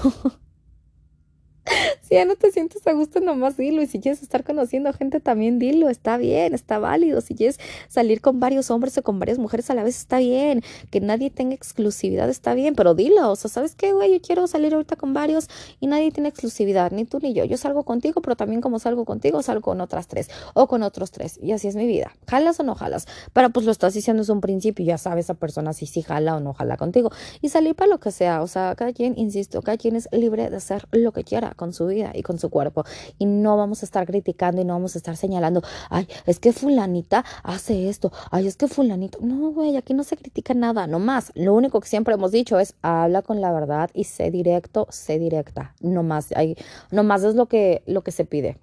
Si 2.08 2.16
ya 2.16 2.24
no 2.24 2.38
te 2.38 2.52
sientes 2.52 2.88
a 2.88 2.94
gusto, 2.94 3.20
nomás 3.20 3.58
dilo. 3.58 3.82
Y 3.82 3.88
si 3.88 4.00
quieres 4.00 4.24
estar 4.24 4.46
conociendo 4.46 4.94
gente, 4.94 5.20
también 5.20 5.60
dilo. 5.60 5.90
Está 5.90 6.16
bien, 6.16 6.54
está 6.54 6.80
válido. 6.80 7.20
Si 7.20 7.36
quieres 7.36 7.60
salir 7.90 8.22
con 8.22 8.40
varios 8.40 8.72
hombres 8.72 8.98
o 8.98 9.04
con 9.04 9.20
varias 9.20 9.40
mujeres 9.40 9.70
a 9.70 9.74
la 9.74 9.84
vez, 9.84 9.98
está 9.98 10.20
bien. 10.20 10.64
Que 10.90 11.02
nadie 11.02 11.30
tenga 11.30 11.54
exclusividad, 11.54 12.30
está 12.30 12.54
bien. 12.54 12.76
Pero 12.76 12.96
dilo. 12.96 13.30
O 13.30 13.36
sea, 13.36 13.50
¿sabes 13.50 13.76
qué, 13.76 13.92
güey? 13.92 14.14
Yo 14.14 14.22
quiero 14.22 14.48
salir 14.48 14.74
ahorita 14.74 14.96
con 14.96 15.14
varios 15.14 15.50
y 15.82 15.88
nadie 15.88 16.12
tiene 16.12 16.30
exclusividad, 16.30 16.92
ni 16.92 17.04
tú 17.04 17.20
ni 17.22 17.34
yo. 17.34 17.44
Yo 17.44 17.58
salgo 17.58 17.84
contigo, 17.84 18.22
pero 18.22 18.38
también 18.38 18.62
como 18.62 18.80
salgo 18.80 19.04
contigo, 19.04 19.42
salgo 19.44 19.64
con 19.64 19.82
otras 19.82 20.08
tres 20.08 20.30
o 20.54 20.68
con 20.68 20.84
otros 20.84 21.12
tres. 21.12 21.38
Y 21.44 21.52
así 21.52 21.68
es 21.68 21.76
mi 21.76 21.88
vida. 21.88 22.14
¿Jalas 22.28 22.58
o 22.62 22.64
no 22.64 22.76
jalas? 22.76 23.06
Pero 23.34 23.50
pues 23.50 23.66
lo 23.66 23.74
estás 23.74 23.94
diciendo 23.94 24.22
desde 24.22 24.32
un 24.32 24.40
principio. 24.40 24.86
Ya 24.86 24.98
sabes 24.98 25.26
esa 25.26 25.34
persona 25.34 25.74
si 25.74 25.88
sí 25.88 26.04
jala 26.04 26.38
o 26.38 26.40
no 26.40 26.54
jala 26.54 26.78
contigo. 26.78 27.12
Y 27.42 27.50
salir 27.50 27.76
para 27.76 27.90
lo 27.90 28.00
que 28.00 28.12
sea. 28.12 28.42
O 28.42 28.48
sea, 28.48 28.76
cada 28.76 28.94
quien, 28.94 29.18
insisto, 29.18 29.62
cada 29.62 29.78
quien 29.78 29.98
es 29.98 30.08
libre 30.14 30.50
de 30.50 30.56
hacer 30.56 30.88
lo 30.92 31.12
que 31.12 31.26
quiera 31.26 31.54
con 31.56 31.74
su 31.74 31.88
vida 31.88 31.97
y 32.14 32.24
con 32.24 32.40
su 32.40 32.50
cuerpo. 32.50 32.84
Y 33.18 33.26
no 33.26 33.58
vamos 33.58 33.84
a 33.84 33.86
estar 33.86 34.06
criticando 34.06 34.62
y 34.62 34.66
no 34.66 34.74
vamos 34.74 34.96
a 34.96 35.00
estar 35.00 35.18
señalando, 35.18 35.62
ay, 35.90 36.08
es 36.26 36.40
que 36.40 36.54
fulanita 36.54 37.26
hace 37.44 37.90
esto, 37.90 38.12
ay, 38.32 38.48
es 38.48 38.58
que 38.58 38.68
fulanito. 38.68 39.20
No, 39.22 39.52
güey, 39.52 39.78
aquí 39.78 39.94
no 39.94 40.04
se 40.04 40.18
critica 40.18 40.54
nada, 40.54 40.88
no 40.88 41.00
más. 41.00 41.32
Lo 41.36 41.54
único 41.54 41.80
que 41.80 41.88
siempre 41.88 42.14
hemos 42.14 42.32
dicho 42.32 42.60
es 42.60 42.76
habla 42.82 43.22
con 43.22 43.42
la 43.42 43.52
verdad 43.52 43.90
y 43.94 44.06
sé 44.06 44.32
directo, 44.32 44.88
sé 44.90 45.20
directa. 45.20 45.76
No 45.82 46.04
más, 46.04 46.32
hay, 46.34 46.56
no 46.92 47.04
más 47.04 47.24
es 47.24 47.36
lo 47.36 47.48
que, 47.48 47.84
lo 47.86 48.04
que 48.04 48.12
se 48.12 48.26
pide. 48.26 48.58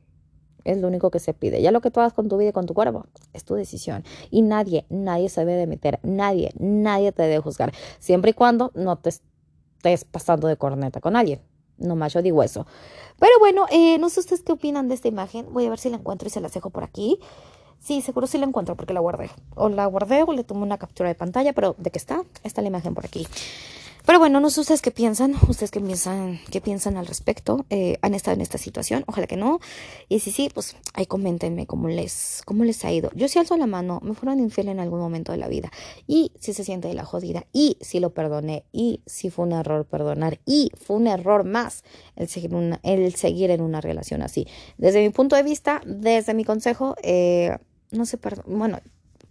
Es 0.64 0.78
lo 0.78 0.88
único 0.88 1.10
que 1.10 1.18
se 1.18 1.34
pide. 1.34 1.60
Ya 1.60 1.70
lo 1.70 1.80
que 1.80 1.90
tú 1.90 2.00
hagas 2.00 2.14
con 2.14 2.28
tu 2.28 2.38
vida 2.38 2.50
y 2.50 2.52
con 2.52 2.66
tu 2.66 2.74
cuerpo 2.74 3.06
es 3.32 3.44
tu 3.44 3.54
decisión. 3.54 4.02
Y 4.30 4.42
nadie, 4.42 4.86
nadie 4.88 5.28
se 5.28 5.40
debe 5.40 5.56
de 5.56 5.66
meter. 5.66 6.00
Nadie, 6.02 6.52
nadie 6.58 7.12
te 7.12 7.22
debe 7.22 7.40
juzgar. 7.40 7.72
Siempre 7.98 8.30
y 8.30 8.34
cuando 8.34 8.72
no 8.74 8.96
te 8.96 9.10
estés 9.10 10.04
pasando 10.04 10.48
de 10.48 10.56
corneta 10.56 11.00
con 11.00 11.16
alguien. 11.16 11.40
No 11.78 11.96
más, 11.96 12.12
yo 12.12 12.22
digo 12.22 12.42
eso. 12.42 12.66
Pero 13.18 13.32
bueno, 13.38 13.66
eh, 13.70 13.98
no 13.98 14.08
sé 14.08 14.20
ustedes 14.20 14.42
qué 14.42 14.52
opinan 14.52 14.88
de 14.88 14.94
esta 14.94 15.08
imagen. 15.08 15.46
Voy 15.52 15.66
a 15.66 15.70
ver 15.70 15.78
si 15.78 15.90
la 15.90 15.96
encuentro 15.96 16.28
y 16.28 16.30
se 16.30 16.40
las 16.40 16.52
dejo 16.52 16.70
por 16.70 16.84
aquí. 16.84 17.18
Sí, 17.80 18.00
seguro 18.00 18.26
sí 18.26 18.38
la 18.38 18.46
encuentro 18.46 18.76
porque 18.76 18.94
la 18.94 19.00
guardé. 19.00 19.30
O 19.54 19.68
la 19.68 19.86
guardé 19.86 20.22
o 20.22 20.32
le 20.32 20.44
tomé 20.44 20.62
una 20.62 20.78
captura 20.78 21.08
de 21.08 21.14
pantalla, 21.14 21.52
pero 21.52 21.74
¿de 21.78 21.90
qué 21.90 21.98
está? 21.98 22.22
Está 22.42 22.62
la 22.62 22.68
imagen 22.68 22.94
por 22.94 23.04
aquí. 23.04 23.26
Pero 24.06 24.18
bueno, 24.18 24.38
no 24.38 24.50
sé 24.50 24.60
ustedes 24.60 24.82
qué 24.82 24.90
piensan, 24.90 25.34
ustedes 25.48 25.70
qué 25.70 25.80
piensan, 25.80 26.38
qué 26.50 26.60
piensan 26.60 26.98
al 26.98 27.06
respecto, 27.06 27.64
eh, 27.70 27.98
han 28.02 28.14
estado 28.14 28.34
en 28.34 28.42
esta 28.42 28.58
situación, 28.58 29.02
ojalá 29.06 29.26
que 29.26 29.36
no, 29.36 29.60
y 30.10 30.18
si 30.20 30.30
sí, 30.30 30.50
pues 30.52 30.76
ahí 30.92 31.06
coméntenme 31.06 31.66
cómo 31.66 31.88
les, 31.88 32.42
cómo 32.44 32.64
les 32.64 32.84
ha 32.84 32.92
ido. 32.92 33.10
Yo 33.14 33.28
sí 33.28 33.38
alzo 33.38 33.56
la 33.56 33.66
mano, 33.66 34.00
me 34.02 34.14
fueron 34.14 34.40
infiel 34.40 34.68
en 34.68 34.78
algún 34.78 34.98
momento 34.98 35.32
de 35.32 35.38
la 35.38 35.48
vida, 35.48 35.70
y 36.06 36.32
si 36.38 36.52
se 36.52 36.64
siente 36.64 36.88
de 36.88 36.94
la 36.94 37.04
jodida, 37.04 37.46
y 37.52 37.78
si 37.80 37.98
lo 37.98 38.10
perdoné, 38.10 38.66
y 38.72 39.00
si 39.06 39.30
fue 39.30 39.46
un 39.46 39.52
error 39.52 39.86
perdonar, 39.86 40.38
y 40.44 40.70
fue 40.76 40.96
un 40.96 41.06
error 41.06 41.44
más 41.44 41.82
el 42.16 42.28
seguir, 42.28 42.50
el 42.82 43.14
seguir 43.14 43.50
en 43.50 43.62
una 43.62 43.80
relación 43.80 44.20
así. 44.20 44.46
Desde 44.76 45.00
mi 45.00 45.10
punto 45.10 45.34
de 45.34 45.42
vista, 45.42 45.80
desde 45.86 46.34
mi 46.34 46.44
consejo, 46.44 46.94
eh, 47.02 47.56
no 47.90 48.04
sé, 48.04 48.18
bueno, 48.46 48.80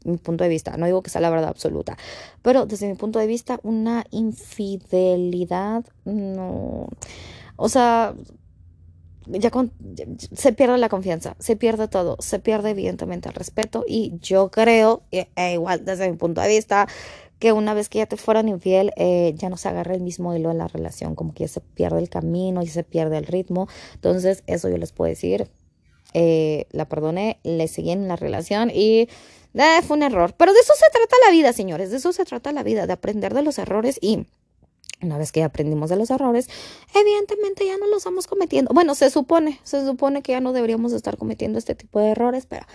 mi 0.04 0.18
punto 0.18 0.44
de 0.44 0.50
vista, 0.50 0.78
no 0.78 0.86
digo 0.86 1.02
que 1.02 1.10
sea 1.10 1.22
la 1.22 1.30
verdad 1.30 1.50
absoluta, 1.50 1.98
pero 2.42 2.66
desde 2.66 2.88
mi 2.88 2.96
punto 2.96 3.20
de 3.20 3.28
vista, 3.28 3.60
una 3.64 4.06
infidelidad 4.12 5.86
no, 6.06 6.88
o 7.56 7.70
sea, 7.70 8.16
ya, 9.28 9.52
se 10.34 10.54
pierde 10.54 10.78
la 10.78 10.90
confianza, 10.90 11.36
se 11.40 11.56
pierde 11.56 11.88
todo, 11.88 12.18
se 12.20 12.40
pierde 12.40 12.72
evidentemente 12.72 13.30
el 13.30 13.36
respeto 13.36 13.86
y 13.88 14.14
yo 14.22 14.52
creo, 14.52 15.04
e, 15.12 15.30
e 15.36 15.54
igual 15.54 15.86
desde 15.86 16.10
mi 16.10 16.18
punto 16.18 16.42
de 16.42 16.50
vista, 16.50 16.88
que 17.44 17.52
una 17.52 17.74
vez 17.74 17.90
que 17.90 17.98
ya 17.98 18.06
te 18.06 18.16
fueron 18.16 18.48
infiel, 18.48 18.94
eh, 18.96 19.34
ya 19.36 19.50
no 19.50 19.58
se 19.58 19.68
agarra 19.68 19.96
el 19.96 20.02
mismo 20.02 20.34
hilo 20.34 20.52
en 20.52 20.60
la 20.60 20.70
relación, 20.70 21.14
como 21.14 21.34
que 21.34 21.44
ya 21.44 21.50
se 21.50 21.60
pierde 21.60 22.00
el 22.00 22.10
camino, 22.10 22.62
y 22.62 22.68
se 22.68 22.86
pierde 22.86 23.18
el 23.18 23.26
ritmo. 23.26 23.68
Entonces, 23.96 24.44
eso 24.48 24.70
yo 24.70 24.78
les 24.78 24.94
puedo 24.94 25.10
decir. 25.10 25.50
Eh, 26.14 26.68
la 26.72 26.88
perdoné, 26.88 27.40
le 27.44 27.68
seguí 27.68 27.92
en 27.92 28.08
la 28.08 28.16
relación 28.16 28.70
y 28.70 29.10
eh, 29.54 29.82
fue 29.86 29.98
un 29.98 30.04
error. 30.04 30.34
Pero 30.38 30.54
de 30.54 30.60
eso 30.60 30.74
se 30.76 30.90
trata 30.92 31.16
la 31.26 31.32
vida, 31.32 31.54
señores. 31.54 31.92
De 31.92 31.98
eso 31.98 32.14
se 32.14 32.26
trata 32.26 32.52
la 32.52 32.64
vida, 32.64 32.88
de 32.88 32.94
aprender 32.94 33.34
de 33.34 33.44
los 33.44 33.58
errores 33.58 33.98
y 34.02 34.26
una 35.02 35.18
vez 35.18 35.32
que 35.32 35.44
aprendimos 35.44 35.90
de 35.90 35.98
los 35.98 36.10
errores, 36.10 36.50
evidentemente 36.96 37.66
ya 37.66 37.78
no 37.78 37.88
los 37.88 37.98
estamos 37.98 38.28
cometiendo. 38.28 38.74
Bueno, 38.74 38.96
se 38.96 39.10
supone, 39.10 39.60
se 39.64 39.86
supone 39.86 40.22
que 40.22 40.32
ya 40.32 40.40
no 40.40 40.54
deberíamos 40.54 40.94
estar 40.94 41.18
cometiendo 41.18 41.60
este 41.60 41.76
tipo 41.76 42.00
de 42.00 42.10
errores, 42.10 42.46
pero 42.46 42.66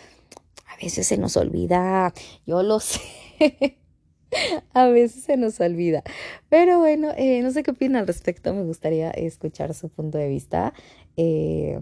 a 0.67 0.77
veces 0.83 1.07
se 1.07 1.17
nos 1.17 1.37
olvida. 1.37 2.13
Yo 2.47 2.63
lo 2.63 2.81
sé. 2.81 3.01
a 4.75 4.87
veces 4.89 5.25
se 5.25 5.37
nos 5.37 5.59
olvida. 5.61 6.03
Pero 6.49 6.79
bueno, 6.79 7.13
eh, 7.17 7.41
no 7.43 7.51
sé 7.51 7.63
qué 7.63 7.71
opinan 7.71 8.03
al 8.03 8.07
respecto. 8.07 8.53
Me 8.55 8.63
gustaría 8.63 9.11
escuchar 9.11 9.75
su 9.75 9.89
punto 9.89 10.19
de 10.19 10.29
vista. 10.29 10.75
Eh, 11.17 11.81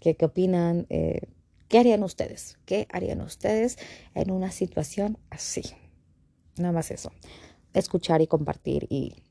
¿qué, 0.00 0.16
¿Qué 0.16 0.24
opinan? 0.24 0.86
Eh, 0.90 1.20
¿Qué 1.68 1.78
harían 1.78 2.02
ustedes? 2.02 2.58
¿Qué 2.64 2.86
harían 2.90 3.20
ustedes 3.20 3.76
en 4.14 4.30
una 4.30 4.50
situación 4.50 5.18
así? 5.30 5.62
Nada 6.56 6.72
más 6.72 6.90
eso. 6.90 7.12
Escuchar 7.74 8.22
y 8.22 8.26
compartir 8.26 8.86
y, 8.88 9.22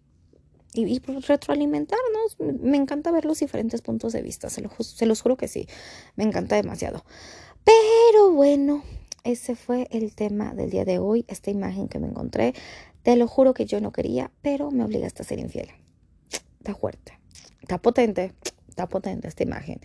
y, 0.73 0.99
pues, 0.99 1.27
retroalimentarnos. 1.27 2.37
Me 2.39 2.77
encanta 2.77 3.11
ver 3.11 3.25
los 3.25 3.39
diferentes 3.39 3.81
puntos 3.81 4.13
de 4.13 4.21
vista. 4.21 4.49
Se, 4.49 4.67
se 4.79 5.05
los 5.05 5.21
juro 5.21 5.37
que 5.37 5.47
sí. 5.47 5.67
Me 6.15 6.23
encanta 6.23 6.55
demasiado. 6.55 7.05
Pero 7.63 8.31
bueno, 8.31 8.83
ese 9.23 9.55
fue 9.55 9.87
el 9.89 10.13
tema 10.13 10.53
del 10.53 10.69
día 10.69 10.85
de 10.85 10.99
hoy. 10.99 11.25
Esta 11.27 11.51
imagen 11.51 11.87
que 11.87 11.99
me 11.99 12.07
encontré. 12.07 12.53
Te 13.01 13.15
lo 13.15 13.27
juro 13.27 13.53
que 13.53 13.65
yo 13.65 13.79
no 13.81 13.91
quería, 13.91 14.31
pero 14.41 14.71
me 14.71 14.83
obligaste 14.83 15.23
a 15.23 15.25
ser 15.25 15.39
infiel. 15.39 15.69
Está 16.59 16.75
fuerte. 16.75 17.17
Está 17.61 17.81
potente. 17.81 18.33
Está 18.67 18.87
potente 18.89 19.27
esta 19.27 19.43
imagen. 19.43 19.79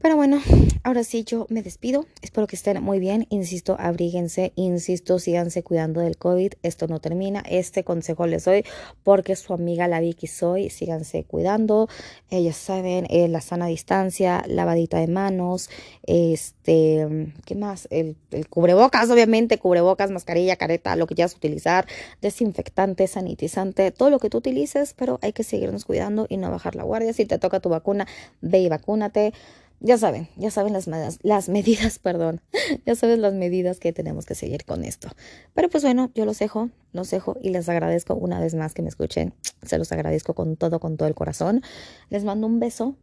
Pero 0.00 0.14
bueno, 0.14 0.40
ahora 0.84 1.02
sí 1.02 1.24
yo 1.24 1.46
me 1.48 1.62
despido. 1.62 2.06
Espero 2.22 2.46
que 2.46 2.54
estén 2.54 2.80
muy 2.82 3.00
bien. 3.00 3.26
Insisto, 3.30 3.76
abríguense, 3.78 4.52
insisto, 4.54 5.18
síganse 5.18 5.64
cuidando 5.64 6.00
del 6.00 6.16
COVID. 6.16 6.52
Esto 6.62 6.86
no 6.86 7.00
termina. 7.00 7.42
Este 7.48 7.82
consejo 7.82 8.26
les 8.26 8.44
doy 8.44 8.64
porque 9.02 9.34
su 9.34 9.54
amiga 9.54 9.88
la 9.88 9.98
Vicky 9.98 10.28
soy. 10.28 10.70
Síganse 10.70 11.24
cuidando. 11.24 11.88
Ellas 12.30 12.56
saben, 12.56 13.06
eh, 13.10 13.26
la 13.26 13.40
sana 13.40 13.66
distancia, 13.66 14.44
lavadita 14.46 14.98
de 14.98 15.08
manos, 15.08 15.68
este, 16.06 17.32
¿qué 17.44 17.54
más? 17.54 17.88
El, 17.90 18.16
el, 18.30 18.48
cubrebocas, 18.48 19.10
obviamente, 19.10 19.58
cubrebocas, 19.58 20.10
mascarilla, 20.10 20.56
careta, 20.56 20.94
lo 20.94 21.06
que 21.06 21.16
quieras 21.16 21.34
utilizar, 21.34 21.86
desinfectante, 22.22 23.06
sanitizante, 23.08 23.90
todo 23.90 24.10
lo 24.10 24.18
que 24.18 24.30
tú 24.30 24.38
utilices, 24.38 24.94
pero 24.94 25.18
hay 25.22 25.32
que 25.32 25.42
seguirnos 25.42 25.84
cuidando 25.84 26.26
y 26.28 26.36
no 26.36 26.50
bajar 26.50 26.76
la 26.76 26.84
guardia. 26.84 27.12
Si 27.12 27.26
te 27.26 27.38
toca 27.38 27.60
tu 27.60 27.68
vacuna, 27.68 28.06
ve 28.40 28.60
y 28.60 28.68
vacúnate 28.68 29.32
ya 29.80 29.96
saben, 29.98 30.28
ya 30.36 30.50
saben 30.50 30.72
las, 30.72 30.88
las 31.22 31.48
medidas, 31.48 31.98
perdón, 32.02 32.40
ya 32.84 32.94
saben 32.94 33.22
las 33.22 33.34
medidas 33.34 33.78
que 33.78 33.92
tenemos 33.92 34.26
que 34.26 34.34
seguir 34.34 34.64
con 34.64 34.84
esto. 34.84 35.08
Pero 35.54 35.68
pues 35.68 35.84
bueno, 35.84 36.10
yo 36.14 36.24
los 36.24 36.38
dejo, 36.38 36.70
los 36.92 37.10
dejo 37.10 37.36
y 37.40 37.50
les 37.50 37.68
agradezco 37.68 38.14
una 38.14 38.40
vez 38.40 38.54
más 38.54 38.74
que 38.74 38.82
me 38.82 38.88
escuchen. 38.88 39.34
Se 39.62 39.78
los 39.78 39.92
agradezco 39.92 40.34
con 40.34 40.56
todo, 40.56 40.80
con 40.80 40.96
todo 40.96 41.08
el 41.08 41.14
corazón. 41.14 41.62
Les 42.10 42.24
mando 42.24 42.46
un 42.46 42.58
beso 42.60 42.96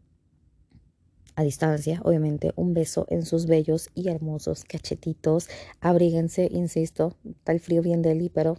a 1.35 1.43
distancia, 1.43 2.01
obviamente, 2.03 2.53
un 2.55 2.73
beso 2.73 3.05
en 3.09 3.25
sus 3.25 3.45
bellos 3.45 3.89
y 3.93 4.09
hermosos 4.09 4.63
cachetitos. 4.63 5.49
Abríguense, 5.81 6.47
insisto, 6.51 7.17
está 7.25 7.51
el 7.51 7.59
frío 7.59 7.81
bien 7.81 8.01
deli, 8.01 8.29
pero 8.29 8.57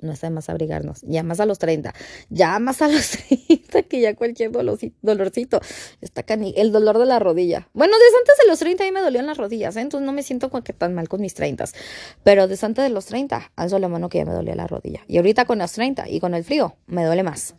no 0.00 0.12
está 0.12 0.28
de 0.28 0.34
más 0.34 0.48
abrigarnos. 0.48 1.00
Ya 1.02 1.22
más 1.22 1.40
a 1.40 1.46
los 1.46 1.58
30, 1.58 1.94
ya 2.30 2.58
más 2.58 2.82
a 2.82 2.88
los 2.88 3.10
30, 3.28 3.82
que 3.82 4.00
ya 4.00 4.14
cualquier 4.14 4.50
dolorcito, 4.52 5.60
está 6.00 6.22
cani 6.22 6.54
el 6.56 6.72
dolor 6.72 6.98
de 6.98 7.06
la 7.06 7.18
rodilla. 7.18 7.68
Bueno, 7.72 7.94
desde 7.98 8.18
antes 8.18 8.34
de 8.42 8.48
los 8.48 8.58
30 8.58 8.84
a 8.84 8.86
mí 8.86 8.92
me 8.92 9.00
dolían 9.00 9.26
las 9.26 9.36
rodillas, 9.36 9.76
¿eh? 9.76 9.80
entonces 9.80 10.06
no 10.06 10.12
me 10.12 10.22
siento 10.22 10.50
como 10.50 10.62
que 10.62 10.72
tan 10.72 10.94
mal 10.94 11.08
con 11.08 11.20
mis 11.20 11.34
30. 11.34 11.64
Pero 12.22 12.48
desde 12.48 12.66
antes 12.66 12.84
de 12.84 12.90
los 12.90 13.06
30, 13.06 13.52
alzo 13.56 13.78
la 13.78 13.88
mano 13.88 14.08
que 14.08 14.18
ya 14.18 14.24
me 14.24 14.32
dolía 14.32 14.54
la 14.54 14.66
rodilla. 14.66 15.00
Y 15.06 15.16
ahorita 15.16 15.44
con 15.44 15.58
los 15.58 15.72
30 15.72 16.08
y 16.08 16.20
con 16.20 16.34
el 16.34 16.44
frío, 16.44 16.76
me 16.86 17.04
duele 17.04 17.22
más. 17.22 17.54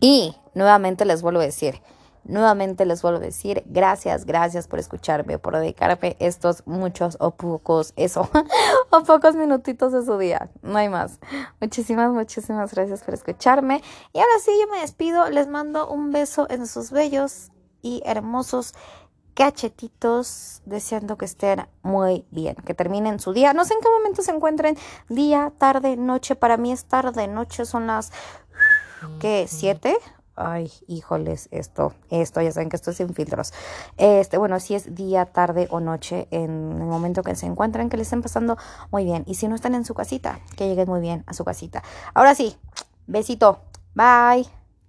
Y 0.00 0.34
nuevamente 0.54 1.04
les 1.04 1.22
vuelvo 1.22 1.40
a 1.40 1.44
decir, 1.44 1.80
Nuevamente 2.28 2.84
les 2.86 3.02
vuelvo 3.02 3.18
a 3.18 3.22
decir 3.22 3.62
gracias, 3.66 4.26
gracias 4.26 4.66
por 4.66 4.80
escucharme, 4.80 5.38
por 5.38 5.56
dedicarme 5.56 6.16
estos 6.18 6.66
muchos 6.66 7.16
o 7.20 7.30
pocos, 7.30 7.92
eso, 7.94 8.28
o 8.90 9.02
pocos 9.04 9.36
minutitos 9.36 9.92
de 9.92 10.04
su 10.04 10.18
día. 10.18 10.50
No 10.62 10.76
hay 10.78 10.88
más. 10.88 11.20
Muchísimas, 11.60 12.10
muchísimas 12.12 12.74
gracias 12.74 13.04
por 13.04 13.14
escucharme. 13.14 13.80
Y 14.12 14.18
ahora 14.18 14.38
sí, 14.44 14.50
yo 14.60 14.68
me 14.72 14.80
despido. 14.80 15.30
Les 15.30 15.46
mando 15.46 15.88
un 15.88 16.10
beso 16.10 16.48
en 16.50 16.66
sus 16.66 16.90
bellos 16.90 17.52
y 17.80 18.02
hermosos 18.04 18.74
cachetitos, 19.34 20.62
deseando 20.64 21.18
que 21.18 21.26
estén 21.26 21.68
muy 21.82 22.24
bien, 22.30 22.56
que 22.56 22.74
terminen 22.74 23.20
su 23.20 23.34
día. 23.34 23.52
No 23.52 23.64
sé 23.64 23.74
en 23.74 23.80
qué 23.80 23.88
momento 23.88 24.22
se 24.22 24.32
encuentren, 24.32 24.76
día, 25.08 25.52
tarde, 25.58 25.96
noche. 25.96 26.34
Para 26.34 26.56
mí 26.56 26.72
es 26.72 26.86
tarde, 26.86 27.28
noche 27.28 27.66
son 27.66 27.86
las, 27.86 28.10
¿qué? 29.20 29.46
¿Siete? 29.46 29.96
Ay, 30.36 30.70
híjoles, 30.86 31.48
esto, 31.50 31.94
esto, 32.10 32.40
ya 32.40 32.52
saben 32.52 32.68
que 32.68 32.76
esto 32.76 32.90
es 32.90 32.96
sin 32.96 33.12
filtros. 33.14 33.52
Este, 33.96 34.38
bueno, 34.38 34.60
si 34.60 34.74
es 34.74 34.94
día, 34.94 35.26
tarde 35.26 35.68
o 35.70 35.80
noche, 35.80 36.28
en 36.30 36.72
el 36.80 36.86
momento 36.86 37.22
que 37.22 37.34
se 37.34 37.46
encuentren, 37.46 37.88
que 37.88 37.96
les 37.96 38.06
estén 38.06 38.22
pasando 38.22 38.56
muy 38.90 39.04
bien. 39.04 39.24
Y 39.26 39.34
si 39.34 39.48
no 39.48 39.54
están 39.54 39.74
en 39.74 39.84
su 39.84 39.94
casita, 39.94 40.40
que 40.56 40.68
lleguen 40.68 40.88
muy 40.88 41.00
bien 41.00 41.24
a 41.26 41.34
su 41.34 41.44
casita. 41.44 41.82
Ahora 42.14 42.34
sí, 42.34 42.56
besito, 43.06 43.60
bye. 43.94 44.65